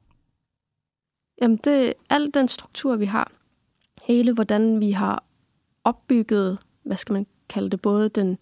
Jamen, 1.43 1.57
det 1.57 1.89
er 1.89 1.93
al 2.11 2.31
den 2.35 2.49
struktur, 2.49 2.97
vi 2.97 3.05
har. 3.05 3.33
Hele, 4.05 4.33
hvordan 4.33 4.81
vi 4.81 4.91
har 4.91 5.25
opbygget, 5.85 6.59
hvad 6.83 6.97
skal 6.97 7.13
man 7.13 7.27
kalde 7.49 7.71
det, 7.71 7.81
både 7.81 8.09
den, 8.09 8.39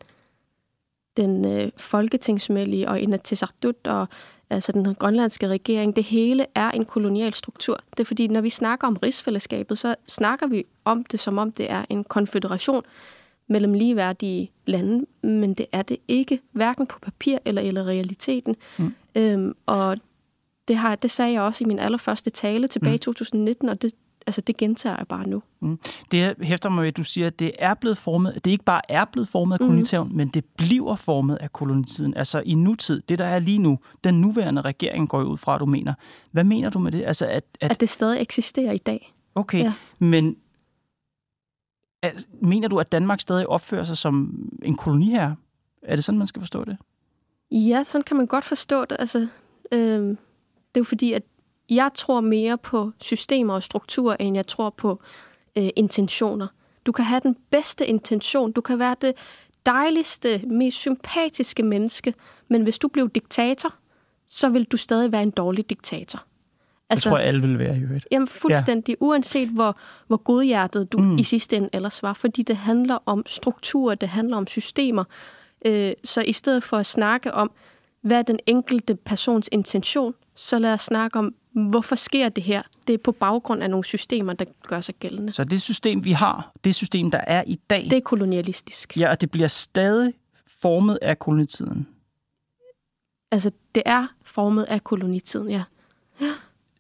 den 1.16 1.44
øh, 1.44 1.70
folketingsmælige 1.76 2.88
og 2.88 3.00
Inatsisartut 3.00 3.87
og 3.87 4.09
altså 4.50 4.72
den 4.72 4.94
grønlandske 4.94 5.48
regering, 5.48 5.96
det 5.96 6.05
hele 6.05 6.46
er 6.55 6.70
en 6.70 6.85
kolonial 6.85 7.35
struktur. 7.35 7.81
Det 7.90 8.00
er 8.00 8.05
fordi, 8.05 8.28
når 8.28 8.40
vi 8.40 8.50
snakker 8.50 8.87
om 8.87 8.96
rigsfællesskabet, 8.96 9.78
så 9.78 9.94
snakker 10.09 10.46
vi 10.46 10.64
om 10.85 11.05
det, 11.05 11.20
som 11.20 11.38
om 11.38 11.52
det 11.52 11.70
er 11.70 11.85
en 11.88 12.05
konfederation 12.05 12.83
mellem 13.46 13.72
ligeværdige 13.72 14.50
lande, 14.66 15.07
men 15.22 15.55
det 15.55 15.66
er 15.72 15.83
det 15.83 15.96
ikke, 16.09 16.40
hverken 16.52 16.87
på 16.87 16.98
papir 16.98 17.38
eller 17.44 17.62
i 17.62 17.72
realiteten. 17.72 18.57
Mm. 18.78 18.94
Øhm, 19.14 19.55
og 19.66 19.98
det, 20.68 20.76
har, 20.76 20.94
det 20.94 21.11
sagde 21.11 21.33
jeg 21.33 21.42
også 21.42 21.64
i 21.64 21.66
min 21.66 21.78
allerførste 21.78 22.31
tale 22.31 22.68
tilbage 22.68 22.92
Mm. 22.92 22.94
i 22.94 22.98
2019, 22.98 23.68
og 23.68 23.83
det, 23.83 23.92
altså, 24.27 24.41
det 24.41 24.57
gentager 24.57 24.97
jeg 24.97 25.07
bare 25.09 25.29
nu. 25.29 25.43
Det 26.11 26.19
her 26.19 26.35
hæfter 26.43 26.69
mig 26.69 26.83
ved, 26.83 26.89
at 26.89 26.97
du 26.97 27.05
siger, 27.05 27.27
at 27.27 27.39
det 27.39 27.53
er 27.59 27.75
blevet 27.75 27.99
formet, 27.99 28.45
det 28.45 28.51
ikke 28.51 28.65
bare 28.65 28.81
er 28.89 29.05
blevet 29.05 29.29
formet 29.29 29.55
af 29.55 29.61
Mhm. 29.61 29.69
kolonitiden, 29.69 30.17
men 30.17 30.29
det 30.29 30.45
bliver 30.57 30.97
formet 30.97 31.37
af 31.37 31.53
kolonitiden. 31.53 32.15
Altså 32.17 32.43
i 32.47 32.55
nutid, 32.55 33.03
det 33.09 33.19
der 33.19 33.25
er 33.25 33.39
lige 33.39 33.59
nu, 33.59 33.79
den 34.05 34.21
nuværende 34.21 34.61
regering 34.61 35.09
går 35.09 35.23
ud 35.23 35.39
fra, 35.39 35.59
du 35.59 35.67
mener. 35.67 35.95
Hvad 36.31 36.45
mener 36.45 36.71
du 36.71 36.79
med 36.79 36.93
det? 36.93 37.05
Altså 37.05 37.27
at, 37.27 37.45
at 37.61 37.71
At 37.71 37.81
det 37.81 37.89
stadig 37.89 38.21
eksisterer 38.21 38.73
i 38.73 38.79
dag. 38.79 39.15
okay, 39.35 39.59
ja. 39.59 39.73
men 39.99 40.37
at, 42.03 42.27
mener 42.43 42.69
du, 42.69 42.79
at 42.79 42.93
Danmark 42.93 43.21
stadig 43.21 43.47
opfører 43.49 43.85
sig 43.85 43.97
som 43.99 44.49
en 44.63 44.77
koloni 44.77 45.11
her? 45.11 45.35
Er 45.83 45.97
det 45.97 46.05
sådan, 46.05 46.19
man 46.19 46.27
skal 46.27 46.43
forstå 46.43 46.65
det? 46.65 46.77
Ja, 47.51 47.83
sådan 47.83 48.03
kan 48.05 48.17
man 48.17 48.27
godt 48.27 48.45
forstå 48.45 48.85
det. 48.85 48.97
Altså, 49.01 49.19
øhm, 49.73 50.09
det 50.09 50.75
er 50.75 50.81
jo 50.81 50.85
fordi, 50.85 51.13
at 51.13 51.23
jeg 51.77 51.91
tror 51.95 52.21
mere 52.21 52.59
på 52.59 52.91
systemer 53.01 53.55
og 53.55 53.63
strukturer, 53.63 54.17
end 54.21 54.37
jeg 54.37 54.47
tror 54.47 54.71
på 54.71 55.01
øh, 55.57 55.69
intentioner. 55.77 56.47
Du 56.87 56.93
kan 56.93 57.05
have 57.05 57.21
den 57.21 57.37
bedste 57.51 57.87
intention. 57.87 58.53
Du 58.53 58.61
kan 58.61 58.79
være 58.79 58.97
det 59.01 59.15
dejligste, 59.67 60.39
mest 60.47 60.77
sympatiske 60.77 61.63
menneske, 61.63 62.15
men 62.49 62.63
hvis 62.63 62.79
du 62.79 62.89
blev 62.89 63.11
diktator, 63.11 63.75
så 64.27 64.49
vil 64.49 64.65
du 64.65 64.77
stadig 64.77 65.13
være 65.13 65.23
en 65.23 65.31
dårlig 65.31 65.71
diktator. 65.71 66.23
Altså, 66.91 67.09
det 67.09 67.13
tror 67.13 67.19
jeg, 67.19 67.29
alle 67.29 67.41
vil 67.41 67.59
være 67.59 67.77
i 67.77 67.81
øvrigt. 67.81 68.09
Jamen 68.11 68.29
fuldstændig, 68.29 68.97
ja. 69.01 69.07
uanset 69.07 69.49
hvor, 69.49 69.77
hvor 70.07 70.17
godhjertet 70.17 70.93
du 70.93 70.99
mm. 70.99 71.19
i 71.19 71.23
sidste 71.23 71.57
ende 71.57 71.69
ellers 71.73 72.03
var, 72.03 72.13
fordi 72.13 72.43
det 72.43 72.57
handler 72.57 72.99
om 73.07 73.23
strukturer, 73.27 73.95
det 73.95 74.09
handler 74.09 74.37
om 74.37 74.47
systemer. 74.47 75.05
Øh, 75.65 75.93
så 76.05 76.23
i 76.23 76.33
stedet 76.33 76.65
for 76.65 76.77
at 76.77 76.87
snakke 76.87 77.35
om, 77.35 77.51
hvad 78.01 78.19
er 78.19 78.23
den 78.23 78.39
enkelte 78.47 78.95
persons 78.95 79.49
intention, 79.53 80.15
så 80.35 80.59
lad 80.59 80.73
os 80.73 80.81
snakke 80.81 81.19
om, 81.19 81.35
hvorfor 81.55 81.97
sker 81.97 82.29
det 82.29 82.45
her? 82.45 82.62
Det 82.87 82.95
er 82.95 82.99
på 82.99 83.12
baggrund 83.12 83.62
af 83.62 83.71
nogle 83.71 83.85
systemer, 83.85 84.33
der 84.33 84.45
gør 84.69 84.81
sig 84.81 84.95
gældende. 84.95 85.33
Så 85.33 85.45
det 85.45 85.62
system, 85.62 86.05
vi 86.05 86.12
har, 86.12 86.53
det 86.65 86.75
system, 86.75 87.11
der 87.11 87.19
er 87.27 87.45
i 87.47 87.55
dag, 87.71 87.85
Det 87.85 87.93
er 87.93 88.01
kolonialistisk. 88.01 88.97
ja, 88.97 89.11
og 89.11 89.21
det 89.21 89.31
bliver 89.31 89.49
stadig 89.49 90.12
formet 90.61 90.99
af 91.03 91.19
kolonitiden. 91.19 91.87
Altså, 93.31 93.51
det 93.75 93.83
er 93.87 94.07
formet 94.25 94.62
af 94.65 94.85
kolonitiden, 94.85 95.51
ja. 95.51 95.62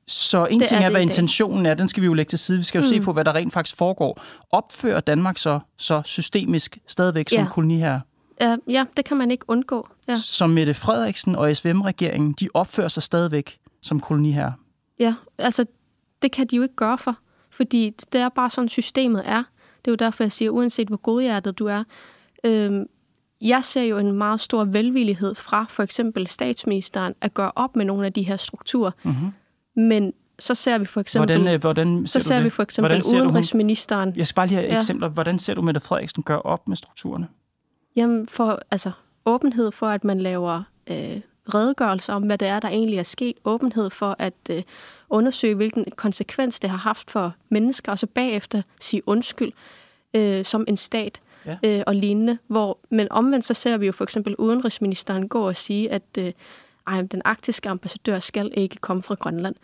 Så 0.06 0.46
en 0.46 0.60
Det 0.60 0.68
ting 0.68 0.80
er 0.82 0.86
er, 0.86 0.90
hvad 0.90 1.02
intentionen 1.02 1.66
er, 1.66 1.74
den 1.74 1.88
skal 1.88 2.00
vi 2.00 2.06
jo 2.06 2.14
lægge 2.14 2.30
til 2.30 2.38
side. 2.38 2.58
Vi 2.58 2.64
skal 2.64 2.78
jo 2.78 2.82
mm. 2.82 2.88
se 2.88 3.00
på, 3.00 3.12
hvad 3.12 3.24
der 3.24 3.34
rent 3.34 3.52
faktisk 3.52 3.76
foregår. 3.76 4.22
Opfører 4.50 5.00
Danmark 5.00 5.38
så, 5.38 5.60
så 5.76 6.02
systemisk 6.04 6.78
stadigvæk 6.86 7.28
som 7.28 7.38
Ja. 7.38 7.48
koloni 7.50 7.76
her? 7.76 8.00
Ja, 8.40 8.56
ja, 8.68 8.84
det 8.96 9.04
kan 9.04 9.16
man 9.16 9.30
ikke 9.30 9.44
undgå. 9.48 9.88
Ja, 10.08 10.16
Som 10.16 10.50
Mette 10.50 10.74
Frederiksen 10.74 11.34
og 11.36 11.56
SVM-regeringen, 11.56 12.32
de 12.32 12.48
opfører 12.54 12.88
sig 12.88 13.02
stadigvæk 13.02 13.58
som 13.82 14.00
koloni 14.00 14.32
her. 14.32 14.52
Ja, 15.02 15.14
altså, 15.38 15.66
det 16.22 16.32
kan 16.32 16.46
de 16.46 16.56
jo 16.56 16.62
ikke 16.62 16.74
gøre 16.74 16.98
for, 16.98 17.16
fordi 17.50 17.90
det 18.12 18.20
er 18.20 18.28
bare 18.28 18.50
sådan, 18.50 18.68
systemet 18.68 19.22
er. 19.24 19.42
Det 19.84 19.88
er 19.88 19.92
jo 19.92 19.96
derfor, 19.96 20.24
jeg 20.24 20.32
siger, 20.32 20.50
uanset 20.50 20.88
hvor 20.88 20.96
godhjertet 20.96 21.58
du 21.58 21.66
er, 21.66 21.84
øhm, 22.44 22.86
jeg 23.40 23.64
ser 23.64 23.82
jo 23.82 23.98
en 23.98 24.12
meget 24.12 24.40
stor 24.40 24.64
velvillighed 24.64 25.34
fra 25.34 25.66
for 25.68 25.82
eksempel 25.82 26.26
statsministeren 26.26 27.14
at 27.20 27.34
gøre 27.34 27.52
op 27.56 27.76
med 27.76 27.84
nogle 27.84 28.06
af 28.06 28.12
de 28.12 28.22
her 28.22 28.36
strukturer. 28.36 28.90
Mm-hmm. 29.02 29.32
Men 29.82 30.12
så 30.38 30.54
ser 30.54 30.78
vi 30.78 30.84
for 30.84 31.00
eksempel, 31.00 31.36
Hvordan, 31.36 31.54
øh, 31.54 31.60
hvordan 31.60 32.06
så 32.06 32.12
ser 32.12 32.20
ser 32.20 32.34
du 32.36 32.40
vi 32.40 32.44
det? 32.44 32.52
for 32.52 32.62
eksempel 32.62 32.88
Hvordan 32.88 33.02
ser 33.02 33.10
du, 33.12 33.18
hun- 33.18 33.26
udenrigsministeren. 33.26 34.12
Jeg 34.16 34.26
skal 34.26 34.34
bare 34.36 34.46
lige 34.46 34.58
have 34.58 34.72
Ja. 34.72 34.76
eksempler. 34.78 35.08
Hvordan 35.08 35.38
ser 35.38 35.54
du 35.54 35.62
Mette 35.62 35.80
Frederiksen 35.80 36.22
gøre 36.22 36.42
op 36.42 36.68
med 36.68 36.76
strukturerne? 36.76 37.28
Jamen 37.96 38.26
for 38.26 38.60
altså 38.70 38.90
åbenhed 39.26 39.72
for, 39.72 39.86
at 39.88 40.04
man 40.04 40.20
laver 40.20 40.62
øh, 40.86 41.20
redegørelse 41.54 42.12
om, 42.12 42.22
hvad 42.22 42.38
det 42.38 42.48
er, 42.48 42.60
der 42.60 42.68
egentlig 42.68 42.98
er 42.98 43.02
sket. 43.02 43.36
Åbenhed 43.44 43.90
for 43.90 44.16
at 44.18 44.34
øh, 44.50 44.62
undersøge, 45.10 45.54
hvilken 45.54 45.84
konsekvens 45.96 46.60
det 46.60 46.70
har 46.70 46.76
haft 46.76 47.10
for 47.10 47.34
mennesker, 47.48 47.92
og 47.92 47.98
så 47.98 48.06
bagefter 48.06 48.62
sige 48.80 49.02
undskyld 49.08 49.52
øh, 50.14 50.44
som 50.44 50.64
en 50.68 50.76
stat 50.76 51.20
ja. 51.46 51.56
øh, 51.62 51.82
og 51.86 51.94
lignende. 51.94 52.38
Hvor, 52.46 52.78
men 52.90 53.12
omvendt 53.12 53.44
så 53.44 53.54
ser 53.54 53.76
vi 53.76 53.86
jo 53.86 53.92
for 53.92 54.04
eksempel 54.04 54.36
udenrigsministeren 54.36 55.28
gå 55.28 55.48
og 55.48 55.56
sige, 55.56 55.90
at 55.90 56.02
øh, 56.18 56.32
ej, 56.86 57.02
den 57.02 57.22
arktiske 57.24 57.68
ambassadør 57.68 58.18
skal 58.18 58.50
ikke 58.54 58.76
komme 58.76 59.02
fra 59.02 59.14
Grønland 59.14 59.54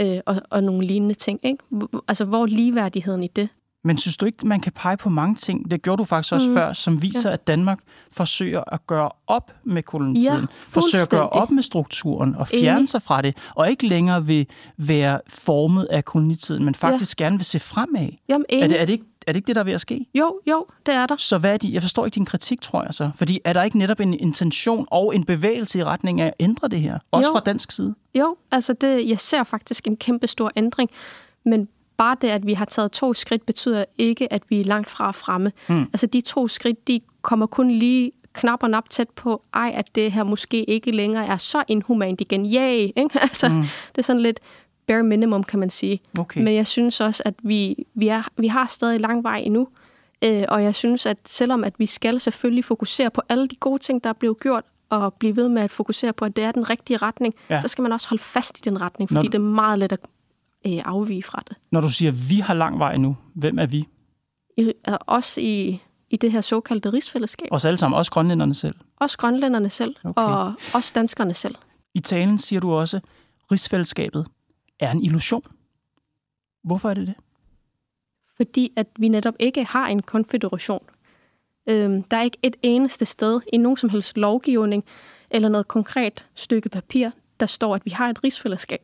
øh, 0.00 0.20
og, 0.26 0.42
og 0.50 0.64
nogle 0.64 0.86
lignende 0.86 1.14
ting. 1.14 1.40
Ikke? 1.42 1.64
Altså, 2.08 2.24
hvor 2.24 2.46
ligeværdigheden 2.46 3.22
i 3.22 3.26
det? 3.26 3.48
Men 3.84 3.98
synes 3.98 4.16
du 4.16 4.26
ikke, 4.26 4.46
man 4.46 4.60
kan 4.60 4.72
pege 4.72 4.96
på 4.96 5.08
mange 5.08 5.34
ting? 5.34 5.70
Det 5.70 5.82
gjorde 5.82 6.00
du 6.00 6.04
faktisk 6.04 6.32
også 6.32 6.48
mm. 6.48 6.54
før, 6.54 6.72
som 6.72 7.02
viser, 7.02 7.28
ja. 7.28 7.32
at 7.32 7.46
Danmark 7.46 7.78
forsøger 8.12 8.62
at 8.72 8.86
gøre 8.86 9.10
op 9.26 9.52
med 9.64 9.82
kolonitiden. 9.82 10.40
Ja, 10.40 10.46
forsøger 10.68 11.02
at 11.02 11.10
gøre 11.10 11.28
op 11.28 11.50
med 11.50 11.62
strukturen 11.62 12.34
og 12.34 12.48
fjerne 12.48 12.78
Enig. 12.78 12.88
sig 12.88 13.02
fra 13.02 13.22
det, 13.22 13.36
og 13.54 13.70
ikke 13.70 13.86
længere 13.86 14.26
vil 14.26 14.46
være 14.76 15.20
formet 15.28 15.84
af 15.84 16.04
kolonitiden, 16.04 16.64
men 16.64 16.74
faktisk 16.74 17.20
ja. 17.20 17.24
gerne 17.24 17.36
vil 17.36 17.44
se 17.44 17.60
fremad. 17.60 18.08
Jamen, 18.28 18.44
er, 18.48 18.68
det, 18.68 18.80
er, 18.80 18.84
det 18.84 18.92
ikke, 18.92 19.04
er 19.26 19.32
det 19.32 19.36
ikke 19.36 19.46
det, 19.46 19.56
der 19.56 19.60
er 19.60 19.64
ved 19.64 19.72
at 19.72 19.80
ske? 19.80 20.06
Jo, 20.14 20.40
jo, 20.46 20.66
det 20.86 20.94
er 20.94 21.06
der. 21.06 21.16
Så 21.16 21.38
hvad 21.38 21.52
er 21.52 21.56
de? 21.56 21.74
Jeg 21.74 21.82
forstår 21.82 22.04
ikke 22.04 22.14
din 22.14 22.26
kritik, 22.26 22.60
tror 22.60 22.84
jeg 22.84 22.94
så. 22.94 23.10
Fordi 23.14 23.40
er 23.44 23.52
der 23.52 23.62
ikke 23.62 23.78
netop 23.78 24.00
en 24.00 24.14
intention 24.14 24.86
og 24.90 25.14
en 25.14 25.24
bevægelse 25.24 25.78
i 25.78 25.84
retning 25.84 26.20
af 26.20 26.26
at 26.26 26.34
ændre 26.40 26.68
det 26.68 26.80
her? 26.80 26.98
Også 27.10 27.28
jo. 27.28 27.34
fra 27.34 27.40
dansk 27.40 27.72
side? 27.72 27.94
Jo, 28.14 28.36
altså 28.50 28.72
det, 28.72 29.08
jeg 29.08 29.20
ser 29.20 29.44
faktisk 29.44 29.86
en 29.86 29.96
kæmpe 29.96 30.26
stor 30.26 30.52
ændring. 30.56 30.90
Men 31.44 31.68
bare 31.96 32.16
det, 32.20 32.28
at 32.28 32.46
vi 32.46 32.54
har 32.54 32.64
taget 32.64 32.92
to 32.92 33.14
skridt, 33.14 33.46
betyder 33.46 33.84
ikke, 33.98 34.32
at 34.32 34.42
vi 34.48 34.60
er 34.60 34.64
langt 34.64 34.90
fra 34.90 35.10
fremme. 35.10 35.52
Mm. 35.68 35.80
Altså 35.82 36.06
de 36.06 36.20
to 36.20 36.48
skridt, 36.48 36.88
de 36.88 37.00
kommer 37.22 37.46
kun 37.46 37.70
lige 37.70 38.12
knap 38.32 38.62
og 38.62 38.70
nap 38.70 38.90
tæt 38.90 39.08
på, 39.08 39.42
ej, 39.54 39.72
at 39.74 39.94
det 39.94 40.12
her 40.12 40.24
måske 40.24 40.64
ikke 40.64 40.90
længere 40.90 41.26
er 41.26 41.36
så 41.36 41.64
inhumant 41.68 42.20
igen. 42.20 42.46
Yay! 42.46 42.90
Ikke? 42.96 43.10
Altså, 43.20 43.48
mm. 43.48 43.62
Det 43.62 43.98
er 43.98 44.02
sådan 44.02 44.22
lidt 44.22 44.40
bare 44.86 45.02
minimum, 45.02 45.44
kan 45.44 45.58
man 45.58 45.70
sige. 45.70 46.00
Okay. 46.18 46.42
Men 46.42 46.54
jeg 46.54 46.66
synes 46.66 47.00
også, 47.00 47.22
at 47.26 47.34
vi, 47.42 47.86
vi, 47.94 48.08
er, 48.08 48.22
vi 48.36 48.46
har 48.46 48.66
stadig 48.66 49.00
lang 49.00 49.24
vej 49.24 49.38
endnu. 49.38 49.68
Øh, 50.24 50.44
og 50.48 50.62
jeg 50.62 50.74
synes, 50.74 51.06
at 51.06 51.16
selvom 51.26 51.64
at 51.64 51.74
vi 51.78 51.86
skal 51.86 52.20
selvfølgelig 52.20 52.64
fokusere 52.64 53.10
på 53.10 53.22
alle 53.28 53.48
de 53.48 53.56
gode 53.56 53.82
ting, 53.82 54.04
der 54.04 54.10
er 54.10 54.14
blevet 54.14 54.40
gjort, 54.40 54.64
og 54.90 55.14
blive 55.14 55.36
ved 55.36 55.48
med 55.48 55.62
at 55.62 55.70
fokusere 55.70 56.12
på, 56.12 56.24
at 56.24 56.36
det 56.36 56.44
er 56.44 56.52
den 56.52 56.70
rigtige 56.70 56.96
retning, 56.96 57.34
ja. 57.50 57.60
så 57.60 57.68
skal 57.68 57.82
man 57.82 57.92
også 57.92 58.08
holde 58.08 58.22
fast 58.22 58.58
i 58.58 58.60
den 58.60 58.80
retning, 58.80 59.10
fordi 59.10 59.26
Når... 59.26 59.30
det 59.30 59.38
er 59.38 59.42
meget 59.42 59.78
let 59.78 59.92
at 59.92 60.00
øh, 60.66 60.82
afvige 60.84 61.22
fra 61.22 61.42
det. 61.48 61.56
Når 61.70 61.80
du 61.80 61.88
siger, 61.88 62.12
at 62.12 62.30
vi 62.30 62.36
har 62.36 62.54
lang 62.54 62.78
vej 62.78 62.96
nu, 62.96 63.16
hvem 63.34 63.58
er 63.58 63.66
vi? 63.66 63.88
I, 64.56 64.72
også 65.06 65.40
i, 65.40 65.82
i 66.10 66.16
det 66.16 66.32
her 66.32 66.40
såkaldte 66.40 66.92
rigsfællesskab. 66.92 67.48
Os 67.50 67.64
alle 67.64 67.78
sammen, 67.78 67.98
også 67.98 68.10
grønlænderne 68.10 68.54
selv? 68.54 68.74
Også 68.96 69.18
grønlænderne 69.18 69.70
selv, 69.70 69.96
okay. 70.04 70.22
og 70.22 70.54
også 70.74 70.92
danskerne 70.94 71.34
selv. 71.34 71.54
I 71.94 72.00
talen 72.00 72.38
siger 72.38 72.60
du 72.60 72.72
også, 72.72 72.96
at 72.96 73.02
rigsfællesskabet 73.52 74.26
er 74.80 74.90
en 74.90 75.02
illusion. 75.02 75.42
Hvorfor 76.64 76.90
er 76.90 76.94
det 76.94 77.06
det? 77.06 77.14
Fordi 78.36 78.72
at 78.76 78.86
vi 78.98 79.08
netop 79.08 79.34
ikke 79.38 79.64
har 79.64 79.86
en 79.86 80.02
konfederation. 80.02 80.82
Øhm, 81.68 82.02
der 82.02 82.16
er 82.16 82.22
ikke 82.22 82.38
et 82.42 82.56
eneste 82.62 83.04
sted 83.04 83.40
i 83.52 83.56
nogen 83.56 83.76
som 83.76 83.88
helst 83.88 84.16
lovgivning 84.16 84.84
eller 85.30 85.48
noget 85.48 85.68
konkret 85.68 86.26
stykke 86.34 86.68
papir, 86.68 87.10
der 87.40 87.46
står, 87.46 87.74
at 87.74 87.84
vi 87.84 87.90
har 87.90 88.08
et 88.10 88.24
rigsfællesskab. 88.24 88.80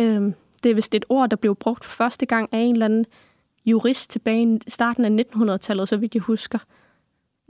Øhm, 0.00 0.34
det 0.60 0.70
er 0.70 0.74
vist 0.74 0.94
et 0.94 1.04
ord, 1.08 1.30
der 1.30 1.36
blev 1.36 1.54
brugt 1.54 1.84
for 1.84 1.92
første 1.92 2.26
gang 2.26 2.48
af 2.52 2.58
en 2.58 2.74
eller 2.74 2.86
anden 2.86 3.04
jurist 3.66 4.10
tilbage 4.10 4.60
i 4.66 4.70
starten 4.70 5.04
af 5.04 5.24
1900-tallet, 5.34 5.88
så 5.88 5.96
vidt 5.96 6.14
jeg 6.14 6.22
husker. 6.22 6.58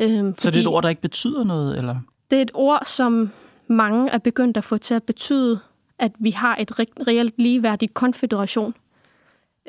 Øhm, 0.00 0.34
så 0.38 0.50
det 0.50 0.56
er 0.56 0.60
et 0.60 0.66
ord, 0.66 0.82
der 0.82 0.88
ikke 0.88 1.02
betyder 1.02 1.44
noget, 1.44 1.78
eller? 1.78 1.96
Det 2.30 2.38
er 2.38 2.42
et 2.42 2.50
ord, 2.54 2.82
som 2.86 3.30
mange 3.66 4.10
er 4.10 4.18
begyndt 4.18 4.56
at 4.56 4.64
få 4.64 4.78
til 4.78 4.94
at 4.94 5.02
betyde, 5.02 5.60
at 5.98 6.12
vi 6.18 6.30
har 6.30 6.56
et 6.56 6.72
re- 6.80 7.04
reelt 7.06 7.34
ligeværdigt 7.38 7.94
konfederation. 7.94 8.74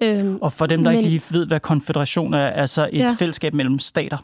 Øhm, 0.04 0.38
og 0.42 0.54
for 0.54 0.66
dem, 0.66 0.84
der 0.84 0.92
men, 0.92 1.00
ikke 1.00 1.10
lige 1.10 1.24
ved, 1.30 1.48
hvad 1.48 1.60
konfederation 1.60 2.34
er, 2.34 2.48
altså 2.48 2.90
et 2.92 3.00
ja. 3.00 3.16
fællesskab 3.20 3.54
mellem 3.54 3.80
stater? 3.80 4.18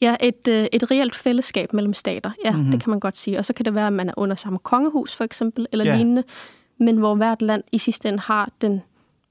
Ja, 0.00 0.16
et, 0.20 0.48
øh, 0.48 0.66
et 0.72 0.90
reelt 0.90 1.14
fællesskab 1.14 1.72
mellem 1.72 1.94
stater. 1.94 2.30
Ja, 2.44 2.50
mm-hmm. 2.50 2.70
det 2.70 2.82
kan 2.82 2.90
man 2.90 3.00
godt 3.00 3.16
sige. 3.16 3.38
Og 3.38 3.44
så 3.44 3.52
kan 3.52 3.64
det 3.64 3.74
være, 3.74 3.86
at 3.86 3.92
man 3.92 4.08
er 4.08 4.12
under 4.16 4.36
samme 4.36 4.58
kongehus, 4.58 5.16
for 5.16 5.24
eksempel, 5.24 5.66
eller 5.72 5.84
ja. 5.84 5.96
lignende 5.96 6.22
men 6.82 6.96
hvor 6.96 7.14
hvert 7.14 7.42
land 7.42 7.62
i 7.72 7.78
sidste 7.78 8.08
ende 8.08 8.18
har 8.20 8.50
den 8.60 8.82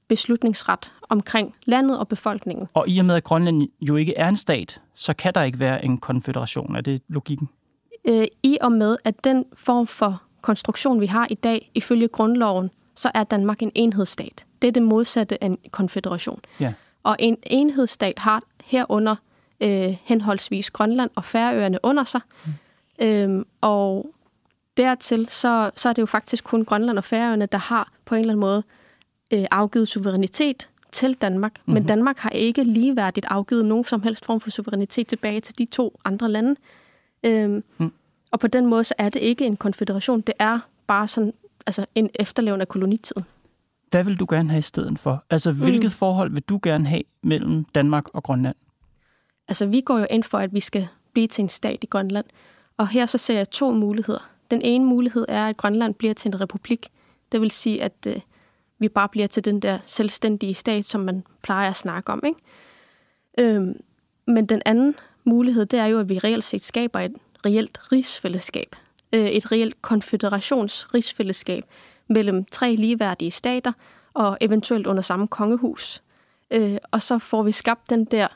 beslutningsret 0.08 0.92
omkring 1.08 1.54
landet 1.64 1.98
og 1.98 2.08
befolkningen. 2.08 2.68
Og 2.74 2.88
i 2.88 2.98
og 2.98 3.04
med, 3.04 3.14
at 3.14 3.24
Grønland 3.24 3.68
jo 3.80 3.96
ikke 3.96 4.16
er 4.16 4.28
en 4.28 4.36
stat, 4.36 4.80
så 4.94 5.14
kan 5.14 5.34
der 5.34 5.42
ikke 5.42 5.58
være 5.58 5.84
en 5.84 5.98
konfederation. 5.98 6.76
Er 6.76 6.80
det 6.80 7.02
logikken? 7.08 7.48
Øh, 8.04 8.26
I 8.42 8.58
og 8.60 8.72
med, 8.72 8.96
at 9.04 9.24
den 9.24 9.44
form 9.54 9.86
for 9.86 10.22
konstruktion, 10.40 11.00
vi 11.00 11.06
har 11.06 11.26
i 11.30 11.34
dag, 11.34 11.70
ifølge 11.74 12.08
grundloven, 12.08 12.70
så 12.94 13.10
er 13.14 13.24
Danmark 13.24 13.62
en 13.62 13.72
enhedsstat. 13.74 14.44
Det 14.62 14.68
er 14.68 14.72
det 14.72 14.82
modsatte 14.82 15.44
af 15.44 15.46
en 15.46 15.58
konfederation. 15.70 16.40
Ja. 16.60 16.72
Og 17.02 17.16
en 17.18 17.36
enhedsstat 17.42 18.18
har 18.18 18.42
herunder 18.64 19.16
øh, 19.60 19.96
henholdsvis 20.04 20.70
Grønland 20.70 21.10
og 21.14 21.24
Færøerne 21.24 21.78
under 21.82 22.04
sig. 22.04 22.20
Mm. 22.46 22.52
Øhm, 23.06 23.46
og 23.60 24.06
dertil, 24.76 25.28
så, 25.28 25.70
så 25.76 25.88
er 25.88 25.92
det 25.92 26.02
jo 26.02 26.06
faktisk 26.06 26.44
kun 26.44 26.64
Grønland 26.64 26.98
og 26.98 27.04
Færøerne, 27.04 27.46
der 27.46 27.58
har 27.58 27.92
på 28.04 28.14
en 28.14 28.20
eller 28.20 28.32
anden 28.32 28.40
måde 28.40 28.62
øh, 29.32 29.44
afgivet 29.50 29.88
suverænitet 29.88 30.68
til 30.92 31.14
Danmark. 31.14 31.52
Mm-hmm. 31.56 31.74
Men 31.74 31.82
mhm. 31.82 31.88
Danmark 31.88 32.18
har 32.18 32.30
ikke 32.30 32.64
ligeværdigt 32.64 33.26
afgivet 33.28 33.64
nogen 33.64 33.84
som 33.84 34.02
helst 34.02 34.24
form 34.24 34.40
for 34.40 34.50
suverænitet 34.50 35.06
tilbage 35.06 35.40
til 35.40 35.58
de 35.58 35.64
to 35.64 36.00
andre 36.04 36.28
lande. 36.28 36.56
Øhm, 37.24 37.64
mm. 37.78 37.92
Og 38.30 38.40
på 38.40 38.46
den 38.46 38.66
måde, 38.66 38.84
så 38.84 38.94
er 38.98 39.08
det 39.08 39.20
ikke 39.20 39.46
en 39.46 39.56
konfederation. 39.56 40.20
Det 40.20 40.34
er 40.38 40.58
bare 40.86 41.08
sådan, 41.08 41.32
altså 41.66 41.86
en 41.94 42.10
efterlevende 42.14 42.62
af 42.62 42.68
kolonitiden. 42.68 43.24
Hvad 43.90 44.04
vil 44.04 44.16
du 44.16 44.26
gerne 44.30 44.50
have 44.50 44.58
i 44.58 44.62
stedet 44.62 44.98
for? 44.98 45.24
Altså, 45.30 45.52
hvilket 45.52 45.84
mm. 45.84 45.90
forhold 45.90 46.32
vil 46.32 46.42
du 46.42 46.60
gerne 46.62 46.86
have 46.86 47.02
mellem 47.22 47.64
Danmark 47.64 48.08
og 48.14 48.22
Grønland? 48.22 48.56
Altså, 49.48 49.66
vi 49.66 49.80
går 49.80 49.98
jo 49.98 50.06
ind 50.10 50.22
for, 50.22 50.38
at 50.38 50.54
vi 50.54 50.60
skal 50.60 50.88
blive 51.12 51.26
til 51.26 51.42
en 51.42 51.48
stat 51.48 51.78
i 51.82 51.86
Grønland. 51.86 52.24
Og 52.76 52.88
her 52.88 53.06
så 53.06 53.18
ser 53.18 53.34
jeg 53.34 53.50
to 53.50 53.72
muligheder. 53.72 54.31
Den 54.52 54.62
ene 54.62 54.84
mulighed 54.84 55.24
er, 55.28 55.46
at 55.46 55.56
Grønland 55.56 55.94
bliver 55.94 56.14
til 56.14 56.28
en 56.28 56.40
republik. 56.40 56.88
Det 57.32 57.40
vil 57.40 57.50
sige, 57.50 57.82
at 57.82 57.92
øh, 58.06 58.20
vi 58.78 58.88
bare 58.88 59.08
bliver 59.08 59.26
til 59.26 59.44
den 59.44 59.60
der 59.60 59.78
selvstændige 59.84 60.54
stat, 60.54 60.84
som 60.84 61.00
man 61.00 61.24
plejer 61.42 61.70
at 61.70 61.76
snakke 61.76 62.12
om. 62.12 62.22
Ikke? 62.26 62.40
Øhm, 63.38 63.80
men 64.26 64.46
den 64.46 64.62
anden 64.64 64.94
mulighed, 65.24 65.66
det 65.66 65.78
er 65.78 65.86
jo, 65.86 65.98
at 65.98 66.08
vi 66.08 66.18
reelt 66.18 66.44
set 66.44 66.62
skaber 66.62 67.00
et 67.00 67.12
reelt 67.46 67.92
rigsfællesskab. 67.92 68.76
Øh, 69.12 69.26
et 69.26 69.52
reelt 69.52 69.82
konfederationsrigsfællesskab 69.82 71.64
mellem 72.08 72.44
tre 72.44 72.74
ligeværdige 72.74 73.30
stater 73.30 73.72
og 74.14 74.38
eventuelt 74.40 74.86
under 74.86 75.02
samme 75.02 75.28
kongehus. 75.28 76.02
Øh, 76.50 76.78
og 76.90 77.02
så 77.02 77.18
får 77.18 77.42
vi 77.42 77.52
skabt 77.52 77.90
den 77.90 78.04
der 78.04 78.28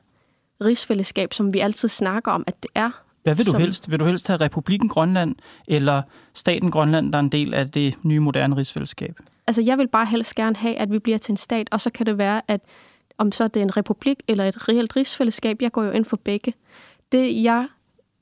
rigsfællesskab, 0.60 1.32
som 1.32 1.54
vi 1.54 1.58
altid 1.58 1.88
snakker 1.88 2.32
om, 2.32 2.44
at 2.46 2.62
det 2.62 2.70
er 2.74 3.05
hvad 3.26 3.34
vil 3.34 3.46
du 3.46 3.50
som... 3.50 3.60
helst? 3.60 3.90
Vil 3.90 4.00
du 4.00 4.04
helst 4.04 4.26
have 4.26 4.40
Republiken 4.40 4.88
Grønland 4.88 5.34
eller 5.68 6.02
staten 6.34 6.70
Grønland, 6.70 7.12
der 7.12 7.18
er 7.18 7.22
en 7.22 7.28
del 7.28 7.54
af 7.54 7.70
det 7.70 7.94
nye 8.02 8.20
moderne 8.20 8.56
rigsfællesskab? 8.56 9.20
Altså, 9.46 9.62
jeg 9.62 9.78
vil 9.78 9.88
bare 9.88 10.06
helst 10.06 10.34
gerne 10.34 10.56
have, 10.56 10.74
at 10.74 10.90
vi 10.90 10.98
bliver 10.98 11.18
til 11.18 11.32
en 11.32 11.36
stat, 11.36 11.68
og 11.72 11.80
så 11.80 11.90
kan 11.90 12.06
det 12.06 12.18
være, 12.18 12.42
at 12.48 12.60
om 13.18 13.32
så 13.32 13.48
det 13.48 13.60
er 13.60 13.64
en 13.64 13.76
republik 13.76 14.22
eller 14.28 14.44
et 14.44 14.68
reelt 14.68 14.96
rigsfællesskab, 14.96 15.62
jeg 15.62 15.72
går 15.72 15.82
jo 15.82 15.90
ind 15.90 16.04
for 16.04 16.16
begge. 16.16 16.54
Det, 17.12 17.42
jeg 17.42 17.66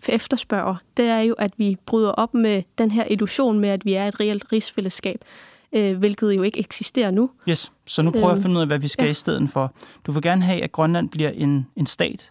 efterspørger, 0.08 0.76
det 0.96 1.06
er 1.06 1.18
jo, 1.18 1.34
at 1.34 1.52
vi 1.56 1.76
bryder 1.86 2.10
op 2.10 2.34
med 2.34 2.62
den 2.78 2.90
her 2.90 3.04
illusion 3.10 3.60
med, 3.60 3.68
at 3.68 3.84
vi 3.84 3.94
er 3.94 4.08
et 4.08 4.20
reelt 4.20 4.44
rigsfællesskab, 4.52 5.24
øh, 5.72 5.98
hvilket 5.98 6.36
jo 6.36 6.42
ikke 6.42 6.58
eksisterer 6.58 7.10
nu. 7.10 7.30
Yes, 7.48 7.72
så 7.86 8.02
nu 8.02 8.10
prøver 8.10 8.28
jeg 8.28 8.36
at 8.36 8.42
finde 8.42 8.56
ud 8.56 8.60
af, 8.60 8.66
hvad 8.66 8.78
vi 8.78 8.88
skal 8.88 9.04
ja. 9.04 9.10
i 9.10 9.14
stedet 9.14 9.50
for. 9.50 9.74
Du 10.06 10.12
vil 10.12 10.22
gerne 10.22 10.42
have, 10.42 10.62
at 10.62 10.72
Grønland 10.72 11.08
bliver 11.08 11.30
en, 11.30 11.66
en 11.76 11.86
stat, 11.86 12.30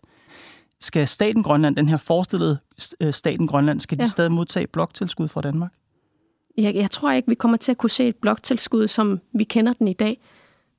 skal 0.84 1.08
staten 1.08 1.44
Grønland, 1.44 1.76
den 1.76 1.90
her 1.90 1.98
forestillede 1.98 2.58
øh, 3.00 3.14
staten 3.14 3.48
Grønland, 3.48 3.80
skal 3.80 3.98
de 3.98 4.04
ja. 4.04 4.08
stadig 4.08 4.32
modtage 4.32 4.68
bloktilskud 4.68 5.28
fra 5.28 5.42
Danmark? 5.42 5.72
Jeg, 6.58 6.76
jeg 6.76 6.92
tror 6.92 7.12
ikke, 7.12 7.30
vi 7.30 7.36
kommer 7.36 7.58
til 7.58 7.72
at 7.72 7.78
kunne 7.78 7.90
se 7.90 8.08
et 8.08 8.16
bloktilskud, 8.16 8.88
som 8.88 9.20
vi 9.34 9.44
kender 9.44 9.74
den 9.74 9.88
i 9.88 9.94
dag. 9.94 10.22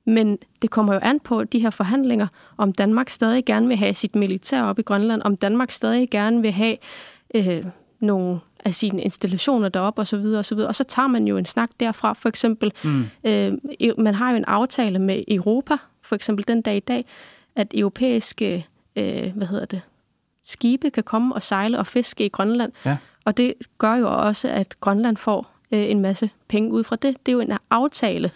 Men 0.05 0.37
det 0.61 0.69
kommer 0.69 0.93
jo 0.93 0.99
an 1.03 1.19
på 1.19 1.43
de 1.43 1.59
her 1.59 1.69
forhandlinger, 1.69 2.27
om 2.57 2.73
Danmark 2.73 3.09
stadig 3.09 3.45
gerne 3.45 3.67
vil 3.67 3.77
have 3.77 3.93
sit 3.93 4.15
militær 4.15 4.63
op 4.63 4.79
i 4.79 4.81
Grønland, 4.81 5.21
om 5.25 5.37
Danmark 5.37 5.71
stadig 5.71 6.09
gerne 6.09 6.41
vil 6.41 6.51
have 6.51 6.77
øh, 7.35 7.65
nogle 7.99 8.39
af 8.65 8.73
sine 8.73 9.01
installationer 9.01 9.69
deroppe 9.69 10.01
osv. 10.01 10.15
Og, 10.15 10.45
så 10.45 10.55
videre. 10.55 10.67
og 10.67 10.75
så 10.75 10.83
tager 10.83 11.07
man 11.07 11.27
jo 11.27 11.37
en 11.37 11.45
snak 11.45 11.69
derfra. 11.79 12.13
For 12.13 12.29
eksempel, 12.29 12.71
mm. 12.83 13.05
øh, 13.23 13.53
man 13.97 14.15
har 14.15 14.31
jo 14.31 14.37
en 14.37 14.45
aftale 14.45 14.99
med 14.99 15.23
Europa, 15.27 15.77
for 16.01 16.15
eksempel 16.15 16.47
den 16.47 16.61
dag 16.61 16.77
i 16.77 16.79
dag, 16.79 17.05
at 17.55 17.67
europæiske 17.73 18.67
øh, 18.95 19.31
hvad 19.35 19.47
hedder 19.47 19.65
det, 19.65 19.81
skibe 20.45 20.89
kan 20.89 21.03
komme 21.03 21.35
og 21.35 21.41
sejle 21.41 21.79
og 21.79 21.87
fiske 21.87 22.25
i 22.25 22.29
Grønland. 22.29 22.71
Ja. 22.85 22.97
Og 23.25 23.37
det 23.37 23.53
gør 23.77 23.93
jo 23.93 24.17
også, 24.17 24.47
at 24.47 24.79
Grønland 24.79 25.17
får 25.17 25.51
øh, 25.71 25.89
en 25.91 25.99
masse 25.99 26.29
penge 26.47 26.71
ud 26.71 26.83
fra 26.83 26.95
det. 26.95 27.25
Det 27.25 27.31
er 27.31 27.33
jo 27.33 27.39
en 27.39 27.57
aftale. 27.69 28.31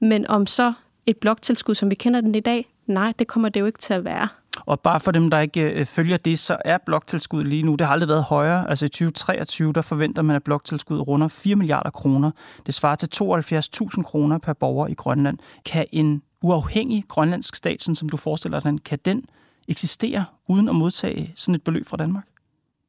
Men 0.00 0.26
om 0.26 0.46
så 0.46 0.72
et 1.06 1.16
bloktilskud, 1.16 1.74
som 1.74 1.90
vi 1.90 1.94
kender 1.94 2.20
den 2.20 2.34
i 2.34 2.40
dag, 2.40 2.66
nej, 2.86 3.12
det 3.18 3.26
kommer 3.26 3.48
det 3.48 3.60
jo 3.60 3.66
ikke 3.66 3.78
til 3.78 3.94
at 3.94 4.04
være. 4.04 4.28
Og 4.66 4.80
bare 4.80 5.00
for 5.00 5.10
dem, 5.10 5.30
der 5.30 5.38
ikke 5.38 5.70
øh, 5.70 5.86
følger 5.86 6.16
det, 6.16 6.38
så 6.38 6.56
er 6.64 6.78
bloktilskuddet 6.78 7.48
lige 7.48 7.62
nu, 7.62 7.74
det 7.74 7.86
har 7.86 7.92
aldrig 7.92 8.08
været 8.08 8.24
højere. 8.24 8.70
Altså 8.70 8.84
i 8.84 8.88
2023, 8.88 9.72
der 9.72 9.82
forventer 9.82 10.22
man, 10.22 10.36
at 10.36 10.42
bloktilskuddet 10.42 11.08
runder 11.08 11.28
4 11.28 11.56
milliarder 11.56 11.90
kroner. 11.90 12.30
Det 12.66 12.74
svarer 12.74 12.94
til 12.94 13.08
72.000 13.14 14.02
kroner 14.02 14.38
per 14.38 14.52
borger 14.52 14.86
i 14.86 14.94
Grønland. 14.94 15.38
Kan 15.64 15.86
en 15.92 16.22
uafhængig 16.42 17.04
grønlandsk 17.08 17.56
stat, 17.56 17.82
sådan 17.82 17.94
som 17.94 18.08
du 18.08 18.16
forestiller 18.16 18.60
dig, 18.60 18.78
kan 18.84 18.98
den 19.04 19.24
eksistere 19.68 20.24
uden 20.50 20.68
at 20.68 20.74
modtage 20.74 21.32
sådan 21.36 21.54
et 21.54 21.62
beløb 21.62 21.86
fra 21.86 21.96
Danmark? 21.96 22.24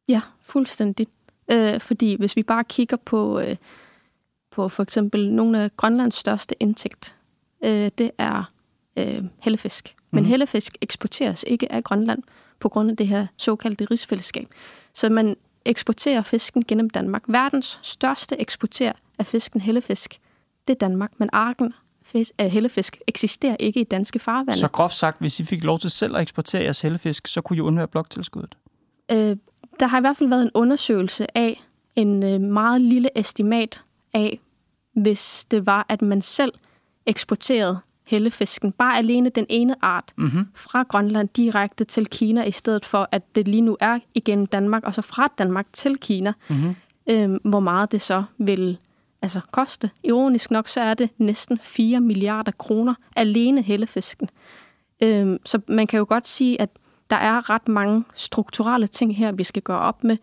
Ja, 0.07 0.21
fuldstændig. 0.41 1.07
Øh, 1.51 1.79
fordi 1.79 2.15
hvis 2.19 2.35
vi 2.35 2.43
bare 2.43 2.63
kigger 2.63 2.97
på, 2.97 3.39
øh, 3.39 3.55
på 4.51 4.69
for 4.69 4.83
eksempel 4.83 5.31
nogle 5.31 5.59
af 5.59 5.77
Grønlands 5.77 6.15
største 6.15 6.55
indtægt, 6.59 7.15
øh, 7.63 7.91
det 7.97 8.11
er 8.17 8.51
øh, 8.97 9.23
hellefisk. 9.39 9.95
Men 10.11 10.23
mm. 10.23 10.29
hellefisk 10.29 10.77
eksporteres 10.81 11.45
ikke 11.47 11.71
af 11.71 11.83
Grønland 11.83 12.23
på 12.59 12.69
grund 12.69 12.91
af 12.91 12.97
det 12.97 13.07
her 13.07 13.27
såkaldte 13.37 13.85
rigsfællesskab. 13.85 14.47
Så 14.93 15.09
man 15.09 15.35
eksporterer 15.65 16.21
fisken 16.21 16.63
gennem 16.67 16.89
Danmark. 16.89 17.23
Verdens 17.27 17.79
største 17.81 18.41
eksporter 18.41 18.93
af 19.19 19.25
fisken 19.25 19.61
hellefisk, 19.61 20.19
det 20.67 20.73
er 20.73 20.77
Danmark. 20.77 21.11
Men 21.17 21.29
arken 21.33 21.73
fisk, 22.11 22.31
af 22.37 22.49
hellefisk 22.49 22.97
eksisterer 23.07 23.55
ikke 23.59 23.79
i 23.79 23.83
danske 23.83 24.19
farvande. 24.19 24.59
Så 24.59 24.67
groft 24.67 24.95
sagt, 24.95 25.19
hvis 25.19 25.39
I 25.39 25.43
fik 25.43 25.63
lov 25.63 25.79
til 25.79 25.89
selv 25.89 26.15
at 26.15 26.21
eksportere 26.21 26.63
jeres 26.63 26.81
hellefisk, 26.81 27.27
så 27.27 27.41
kunne 27.41 27.57
I 27.57 27.61
undvære 27.61 27.87
bloktilskuddet? 27.87 28.55
Øh, 29.11 29.37
der 29.79 29.87
har 29.87 29.97
i 29.97 30.01
hvert 30.01 30.17
fald 30.17 30.29
været 30.29 30.41
en 30.41 30.51
undersøgelse 30.53 31.37
af 31.37 31.61
en 31.95 32.23
øh, 32.23 32.41
meget 32.41 32.81
lille 32.81 33.19
estimat 33.19 33.83
af, 34.13 34.39
hvis 34.93 35.45
det 35.51 35.65
var, 35.65 35.85
at 35.89 36.01
man 36.01 36.21
selv 36.21 36.53
eksporterede 37.05 37.79
hellefisken, 38.03 38.71
bare 38.71 38.97
alene 38.97 39.29
den 39.29 39.45
ene 39.49 39.75
art, 39.81 40.13
mm-hmm. 40.17 40.47
fra 40.55 40.83
Grønland 40.83 41.29
direkte 41.29 41.83
til 41.83 42.07
Kina, 42.07 42.43
i 42.43 42.51
stedet 42.51 42.85
for, 42.85 43.09
at 43.11 43.35
det 43.35 43.47
lige 43.47 43.61
nu 43.61 43.77
er 43.79 43.99
igennem 44.13 44.45
Danmark, 44.45 44.83
og 44.83 44.93
så 44.93 45.01
fra 45.01 45.27
Danmark 45.37 45.65
til 45.73 45.97
Kina, 45.97 46.33
mm-hmm. 46.49 46.75
øhm, 47.09 47.39
hvor 47.43 47.59
meget 47.59 47.91
det 47.91 48.01
så 48.01 48.23
vil 48.37 48.77
altså, 49.21 49.39
koste. 49.51 49.89
Ironisk 50.03 50.51
nok, 50.51 50.67
så 50.67 50.81
er 50.81 50.93
det 50.93 51.09
næsten 51.17 51.59
4 51.63 51.99
milliarder 51.99 52.51
kroner 52.51 52.93
alene 53.15 53.61
hellefisken. 53.61 54.29
Øhm, 55.03 55.39
så 55.45 55.59
man 55.67 55.87
kan 55.87 55.97
jo 55.97 56.05
godt 56.09 56.27
sige, 56.27 56.61
at 56.61 56.69
der 57.09 57.15
er 57.15 57.49
ret 57.49 57.67
mange 57.67 58.03
strukturelle 58.15 58.87
ting 58.87 59.15
her, 59.15 59.31
vi 59.31 59.43
skal 59.43 59.61
gøre 59.61 59.79
op 59.79 60.03
med, 60.03 60.17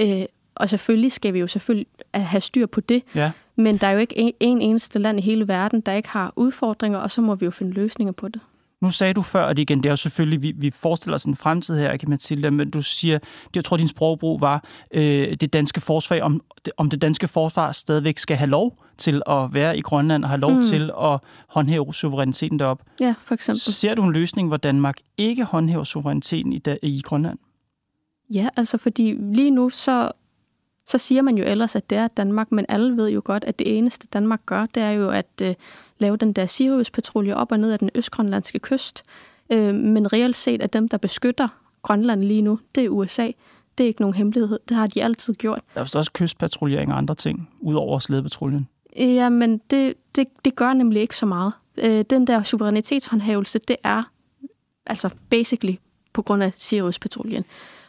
øh, 0.00 0.24
og 0.54 0.68
selvfølgelig 0.68 1.12
skal 1.12 1.34
vi 1.34 1.38
jo 1.38 1.46
selvfølgelig 1.46 1.86
have 2.14 2.40
styr 2.40 2.66
på 2.66 2.80
det. 2.80 3.02
Ja. 3.14 3.30
Men 3.56 3.76
der 3.76 3.86
er 3.86 3.92
jo 3.92 3.98
ikke 3.98 4.18
en, 4.18 4.32
en 4.40 4.60
eneste 4.60 4.98
land 4.98 5.18
i 5.18 5.22
hele 5.22 5.48
verden, 5.48 5.80
der 5.80 5.92
ikke 5.92 6.08
har 6.08 6.32
udfordringer, 6.36 6.98
og 6.98 7.10
så 7.10 7.20
må 7.22 7.34
vi 7.34 7.44
jo 7.44 7.50
finde 7.50 7.72
løsninger 7.72 8.12
på 8.12 8.28
det. 8.28 8.40
Nu 8.84 8.90
sagde 8.90 9.14
du 9.14 9.22
før, 9.22 9.46
at 9.46 9.58
igen, 9.58 9.78
det 9.78 9.86
er 9.86 9.92
jo 9.92 9.96
selvfølgelig, 9.96 10.42
vi, 10.42 10.52
vi 10.56 10.70
forestiller 10.70 11.14
os 11.14 11.24
en 11.24 11.36
fremtid 11.36 11.78
her, 11.78 11.96
kan 11.96 12.10
man 12.10 12.18
sige, 12.18 12.50
men 12.50 12.70
du 12.70 12.82
siger, 12.82 13.18
det, 13.18 13.56
jeg 13.56 13.64
tror, 13.64 13.76
din 13.76 13.88
sprogbrug 13.88 14.40
var, 14.40 14.64
øh, 14.90 15.36
det 15.40 15.52
danske 15.52 15.80
forsvar, 15.80 16.20
om, 16.20 16.40
om 16.76 16.90
det 16.90 17.02
danske 17.02 17.28
forsvar 17.28 17.72
stadigvæk 17.72 18.18
skal 18.18 18.36
have 18.36 18.50
lov 18.50 18.76
til 18.98 19.22
at 19.26 19.54
være 19.54 19.78
i 19.78 19.80
Grønland 19.80 20.24
og 20.24 20.30
have 20.30 20.40
lov 20.40 20.52
mm. 20.52 20.62
til 20.62 20.90
at 21.02 21.20
håndhæve 21.48 21.94
suveræniteten 21.94 22.58
derop. 22.58 22.82
Ja, 23.00 23.14
for 23.24 23.34
eksempel. 23.34 23.60
Ser 23.60 23.94
du 23.94 24.02
en 24.02 24.12
løsning, 24.12 24.48
hvor 24.48 24.56
Danmark 24.56 24.96
ikke 25.18 25.44
håndhæver 25.44 25.84
suveræniteten 25.84 26.52
i, 26.52 26.60
i 26.82 27.02
Grønland? 27.04 27.38
Ja, 28.30 28.48
altså 28.56 28.78
fordi 28.78 29.16
lige 29.20 29.50
nu 29.50 29.70
så 29.70 30.12
så 30.86 30.98
siger 30.98 31.22
man 31.22 31.38
jo 31.38 31.44
ellers, 31.44 31.76
at 31.76 31.90
det 31.90 31.98
er 31.98 32.08
Danmark, 32.08 32.52
men 32.52 32.66
alle 32.68 32.96
ved 32.96 33.10
jo 33.10 33.22
godt, 33.24 33.44
at 33.44 33.58
det 33.58 33.78
eneste 33.78 34.06
Danmark 34.12 34.40
gør, 34.46 34.66
det 34.66 34.82
er 34.82 34.90
jo 34.90 35.10
at 35.10 35.26
øh, 35.42 35.54
lave 35.98 36.16
den 36.16 36.32
der 36.32 36.46
Sirius-patrulje 36.46 37.34
op 37.34 37.52
og 37.52 37.60
ned 37.60 37.72
af 37.72 37.78
den 37.78 37.90
østgrønlandske 37.94 38.58
kyst. 38.58 39.02
Øh, 39.52 39.74
men 39.74 40.12
reelt 40.12 40.36
set 40.36 40.62
at 40.62 40.72
dem, 40.72 40.88
der 40.88 40.96
beskytter 40.96 41.48
Grønland 41.82 42.24
lige 42.24 42.42
nu, 42.42 42.58
det 42.74 42.84
er 42.84 42.88
USA. 42.88 43.30
Det 43.78 43.84
er 43.84 43.88
ikke 43.88 44.00
nogen 44.00 44.14
hemmelighed. 44.14 44.58
Det 44.68 44.76
har 44.76 44.86
de 44.86 45.04
altid 45.04 45.34
gjort. 45.34 45.60
Der 45.74 45.80
er 45.80 45.84
også 45.94 46.10
kystpatruljering 46.12 46.92
og 46.92 46.98
andre 46.98 47.14
ting, 47.14 47.50
udover 47.60 47.98
slædepatruljen. 47.98 48.68
Ja, 48.96 49.28
men 49.28 49.60
det, 49.70 49.94
det, 50.16 50.26
det 50.44 50.56
gør 50.56 50.72
nemlig 50.72 51.02
ikke 51.02 51.16
så 51.16 51.26
meget. 51.26 51.52
Øh, 51.78 52.04
den 52.10 52.26
der 52.26 52.42
suverænitetshåndhævelse, 52.42 53.58
det 53.58 53.76
er 53.84 54.02
altså 54.86 55.10
basically 55.30 55.74
på 56.12 56.22
grund 56.22 56.42
af 56.42 56.52
Sirius-patruljen. 56.56 57.44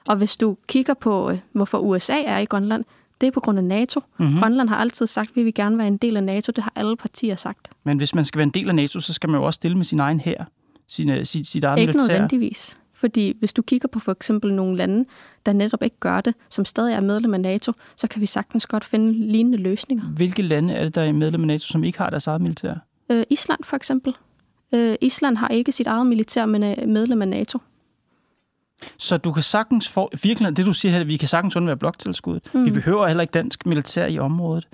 Og 0.08 0.16
hvis 0.16 0.38
du 0.38 0.58
kigger 0.68 0.94
på, 0.94 1.30
øh, 1.30 1.40
hvorfor 1.52 1.78
USA 1.78 2.22
er 2.22 2.38
i 2.38 2.46
Grønland, 2.46 2.84
det 3.22 3.28
er 3.28 3.32
på 3.32 3.40
grund 3.40 3.58
af 3.58 3.64
NATO. 3.64 4.02
Mm-hmm. 4.18 4.40
Grønland 4.40 4.70
har 4.70 4.76
altid 4.76 5.08
sagt, 5.08 5.30
at 5.30 5.36
vi 5.36 5.44
vil 5.44 5.54
gerne 5.54 5.78
være 5.78 5.88
en 5.88 5.98
del 5.98 6.18
af 6.18 6.24
NATO. 6.24 6.52
Det 6.52 6.64
har 6.64 6.74
alle 6.76 6.98
partier 6.98 7.36
sagt. 7.36 7.70
Men 7.84 7.98
hvis 7.98 8.16
man 8.16 8.26
skal 8.26 8.38
være 8.40 8.44
en 8.44 8.50
del 8.50 8.70
af 8.70 8.76
NATO, 8.76 9.00
så 9.00 9.14
skal 9.14 9.30
man 9.30 9.40
jo 9.40 9.46
også 9.46 9.58
stille 9.58 9.78
med 9.78 9.86
sin 9.86 10.00
egen 10.00 10.20
her, 10.20 10.46
sin, 10.88 11.26
sit, 11.26 11.48
sit 11.48 11.64
eget 11.64 11.80
Ikke 11.80 11.94
militær. 11.94 12.14
nødvendigvis. 12.14 12.80
Fordi 12.94 13.34
hvis 13.40 13.54
du 13.54 13.62
kigger 13.62 13.88
på 13.88 14.00
for 14.00 14.12
eksempel 14.12 14.54
nogle 14.54 14.78
lande, 14.78 15.06
der 15.46 15.54
netop 15.54 15.84
ikke 15.84 15.96
gør 16.00 16.22
det, 16.22 16.36
som 16.50 16.66
stadig 16.66 16.94
er 16.94 17.00
medlem 17.02 17.34
af 17.34 17.42
NATO, 17.42 17.72
så 17.98 18.08
kan 18.08 18.22
vi 18.22 18.26
sagtens 18.26 18.66
godt 18.66 18.84
finde 18.84 19.14
lignende 19.14 19.58
løsninger. 19.58 20.04
Hvilke 20.04 20.42
lande 20.42 20.74
er 20.74 20.84
det, 20.84 20.96
der 20.96 21.02
er 21.02 21.12
medlem 21.12 21.42
af 21.42 21.48
NATO, 21.48 21.66
som 21.66 21.84
ikke 21.84 21.98
har 21.98 22.10
deres 22.10 22.28
eget 22.28 22.42
militær? 22.42 22.74
Øh, 23.10 23.24
Island 23.30 23.64
for 23.64 23.76
eksempel. 23.76 24.16
Øh, 24.74 24.96
Island 25.02 25.38
har 25.38 25.48
ikke 25.48 25.72
sit 25.72 25.88
eget 25.88 26.08
militær, 26.08 26.46
men 26.46 26.64
er 26.64 26.88
medlem 26.88 27.22
af 27.22 27.28
NATO. 27.28 27.60
Så 28.98 29.18
du 29.18 29.32
kan 29.32 29.44
sagtens 29.44 29.90
få, 29.90 30.10
virkelig 30.24 30.58
det 30.58 30.66
du 30.66 30.74
siger 30.74 30.92
her, 30.92 31.04
vi 31.04 31.18
kan 31.18 31.28
sagtens 31.28 31.56
undvære 31.56 31.78
bloktilskuddet. 31.78 32.54
Mm. 32.54 32.66
Vi 32.66 32.72
behøver 32.72 33.08
heller 33.08 33.22
ikke 33.22 33.32
dansk 33.32 33.66
militær 33.66 34.06
i 34.06 34.20
området. 34.20 34.68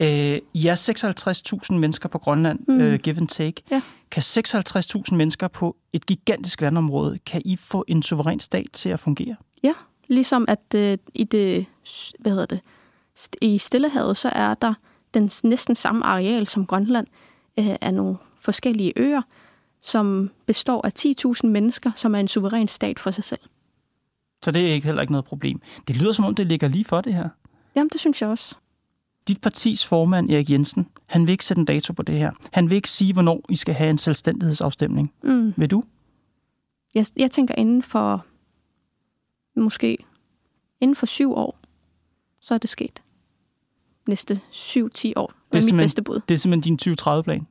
Øh, 0.00 0.38
I 0.54 0.66
er 0.66 1.56
56.000 1.70 1.74
mennesker 1.74 2.08
på 2.08 2.18
Grønland, 2.18 2.58
mm. 2.68 2.80
øh, 2.80 2.98
give 2.98 3.16
and 3.16 3.28
take. 3.28 3.62
Ja. 3.70 3.82
Kan 4.10 4.22
56.000 4.22 5.14
mennesker 5.14 5.48
på 5.48 5.76
et 5.92 6.06
gigantisk 6.06 6.60
landområde, 6.60 7.18
kan 7.18 7.42
I 7.44 7.56
få 7.56 7.84
en 7.88 8.02
suveræn 8.02 8.40
stat 8.40 8.66
til 8.72 8.88
at 8.88 9.00
fungere? 9.00 9.36
Ja, 9.62 9.72
ligesom 10.08 10.44
at 10.48 10.74
øh, 10.74 10.98
i 11.14 11.24
det, 11.24 11.66
hvad 12.18 12.32
hedder 12.32 12.46
det, 12.46 12.60
i 13.42 13.58
Stillehavet, 13.58 14.16
så 14.16 14.28
er 14.28 14.54
der 14.54 14.74
den 15.14 15.30
næsten 15.44 15.74
samme 15.74 16.04
areal 16.04 16.46
som 16.46 16.66
Grønland 16.66 17.06
øh, 17.58 17.76
af 17.80 17.94
nogle 17.94 18.16
forskellige 18.40 18.92
øer, 18.96 19.22
som 19.82 20.30
består 20.46 20.86
af 20.86 20.92
10.000 20.98 21.46
mennesker, 21.46 21.90
som 21.94 22.14
er 22.14 22.18
en 22.18 22.28
suveræn 22.28 22.68
stat 22.68 22.98
for 22.98 23.10
sig 23.10 23.24
selv. 23.24 23.40
Så 24.42 24.50
det 24.50 24.68
er 24.68 24.74
ikke 24.74 24.84
heller 24.84 25.02
ikke 25.02 25.12
noget 25.12 25.24
problem. 25.24 25.60
Det 25.88 25.96
lyder 25.96 26.12
som 26.12 26.24
om, 26.24 26.34
det 26.34 26.46
ligger 26.46 26.68
lige 26.68 26.84
for 26.84 27.00
det 27.00 27.14
her. 27.14 27.28
Jamen, 27.74 27.90
det 27.92 28.00
synes 28.00 28.22
jeg 28.22 28.28
også. 28.30 28.56
Dit 29.28 29.40
partis 29.40 29.86
formand, 29.86 30.30
Erik 30.30 30.50
Jensen, 30.50 30.88
han 31.06 31.26
vil 31.26 31.32
ikke 31.32 31.44
sætte 31.44 31.60
en 31.60 31.66
dato 31.66 31.92
på 31.92 32.02
det 32.02 32.18
her. 32.18 32.32
Han 32.52 32.70
vil 32.70 32.76
ikke 32.76 32.88
sige, 32.88 33.12
hvornår 33.12 33.40
I 33.48 33.56
skal 33.56 33.74
have 33.74 33.90
en 33.90 33.98
selvstændighedsafstemning. 33.98 35.12
Mm. 35.22 35.54
Vil 35.56 35.70
du? 35.70 35.84
Jeg, 36.94 37.06
jeg 37.16 37.30
tænker 37.30 37.54
inden 37.54 37.82
for, 37.82 38.26
måske 39.56 39.98
inden 40.80 40.96
for 40.96 41.06
syv 41.06 41.32
år, 41.32 41.58
så 42.40 42.54
er 42.54 42.58
det 42.58 42.70
sket. 42.70 43.02
Næste 44.08 44.40
syv-ti 44.50 45.12
år 45.16 45.32
det 45.52 45.58
er, 45.58 45.68
er 45.68 45.74
mit 45.74 45.82
bedste 45.82 46.02
bud. 46.02 46.20
Det 46.28 46.34
er 46.34 46.38
simpelthen 46.38 46.78
din 46.78 46.94
2030-plan? 46.98 47.46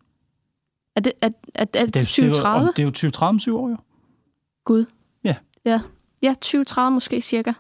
Er 0.96 1.02
det, 1.02 1.14
er, 1.22 1.30
er, 1.56 1.66
er 1.74 1.86
det, 1.86 1.94
det 1.94 2.08
2030? 2.08 2.68
Det 2.68 2.80
er 2.80 2.84
jo 2.84 2.90
2030 2.90 3.30
om 3.30 3.40
syv 3.40 3.58
år, 3.58 3.70
jo. 3.70 3.78
Gud. 4.66 4.86
Ja. 5.24 5.36
Ja, 5.66 5.82
ja 6.22 6.30
2030 6.30 6.92
måske 6.92 7.22
cirka. 7.22 7.54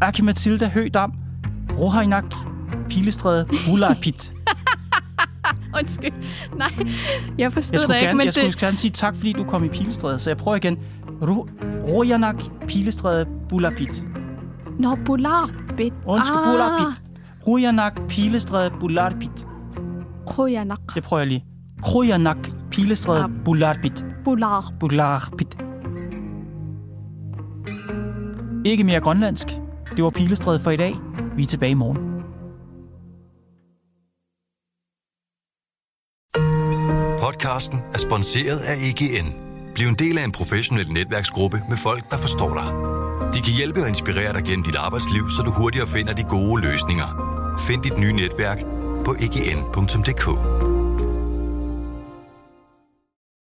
Aki 0.00 0.22
Mathilda 0.22 0.68
Høgdam, 0.68 1.12
Rohainak, 1.78 2.24
Pilestræde, 2.90 3.46
Hulapit. 3.68 4.32
Undskyld. 5.78 6.12
Nej, 6.56 6.72
jeg 7.38 7.52
forstod 7.52 7.78
det 7.78 7.94
ikke. 7.94 8.06
Gerne, 8.06 8.16
men 8.16 8.24
jeg 8.24 8.32
skulle 8.32 8.52
gerne 8.60 8.76
sige 8.76 8.90
tak, 8.90 9.16
fordi 9.16 9.32
du 9.32 9.44
kom 9.44 9.64
i 9.64 9.68
Pilestræde, 9.68 10.18
så 10.18 10.30
jeg 10.30 10.36
prøver 10.36 10.56
igen. 10.56 10.78
Rojanak, 11.88 12.42
Pilestræde, 12.68 13.26
Bulapit. 13.48 14.04
Nå, 14.78 14.98
Bulapit. 15.04 15.92
Undskyld, 16.06 16.38
ah. 16.38 16.52
Bulapit. 16.52 17.02
Rojanak, 17.46 18.00
Pilestræde, 18.08 18.70
Bulapit. 18.80 19.47
Krojanak. 20.38 20.94
Det 20.94 21.02
prøver 21.02 21.20
jeg 21.20 21.26
lige. 21.26 21.44
Krojanak, 21.82 22.48
Pilestræde, 22.70 23.20
ja. 23.20 23.26
Bularbit. 23.44 24.04
Bular. 24.24 24.72
Bularbit. 24.80 25.58
Ikke 28.64 28.84
mere 28.84 29.00
grønlandsk. 29.00 29.46
Det 29.96 30.04
var 30.04 30.10
Pilestræde 30.10 30.60
for 30.60 30.70
i 30.70 30.76
dag. 30.76 30.94
Vi 31.36 31.42
er 31.42 31.46
tilbage 31.46 31.70
i 31.70 31.74
morgen. 31.74 31.98
Podcasten 37.20 37.78
er 37.94 37.98
sponsoreret 37.98 38.58
af 38.58 38.74
EGN. 38.88 39.32
Bliv 39.74 39.86
en 39.88 39.94
del 39.94 40.18
af 40.18 40.24
en 40.24 40.32
professionel 40.32 40.88
netværksgruppe 40.92 41.62
med 41.68 41.76
folk, 41.76 42.10
der 42.10 42.16
forstår 42.16 42.54
dig. 42.54 42.68
De 43.34 43.40
kan 43.40 43.54
hjælpe 43.56 43.80
og 43.82 43.88
inspirere 43.88 44.32
dig 44.32 44.42
gennem 44.44 44.64
dit 44.64 44.76
arbejdsliv, 44.76 45.28
så 45.28 45.42
du 45.42 45.50
hurtigere 45.50 45.86
finder 45.86 46.12
de 46.12 46.22
gode 46.22 46.62
løsninger. 46.62 47.08
Find 47.68 47.82
dit 47.82 47.98
nye 47.98 48.12
netværk 48.12 48.77
på 49.08 49.14
egn.dk. 49.20 50.67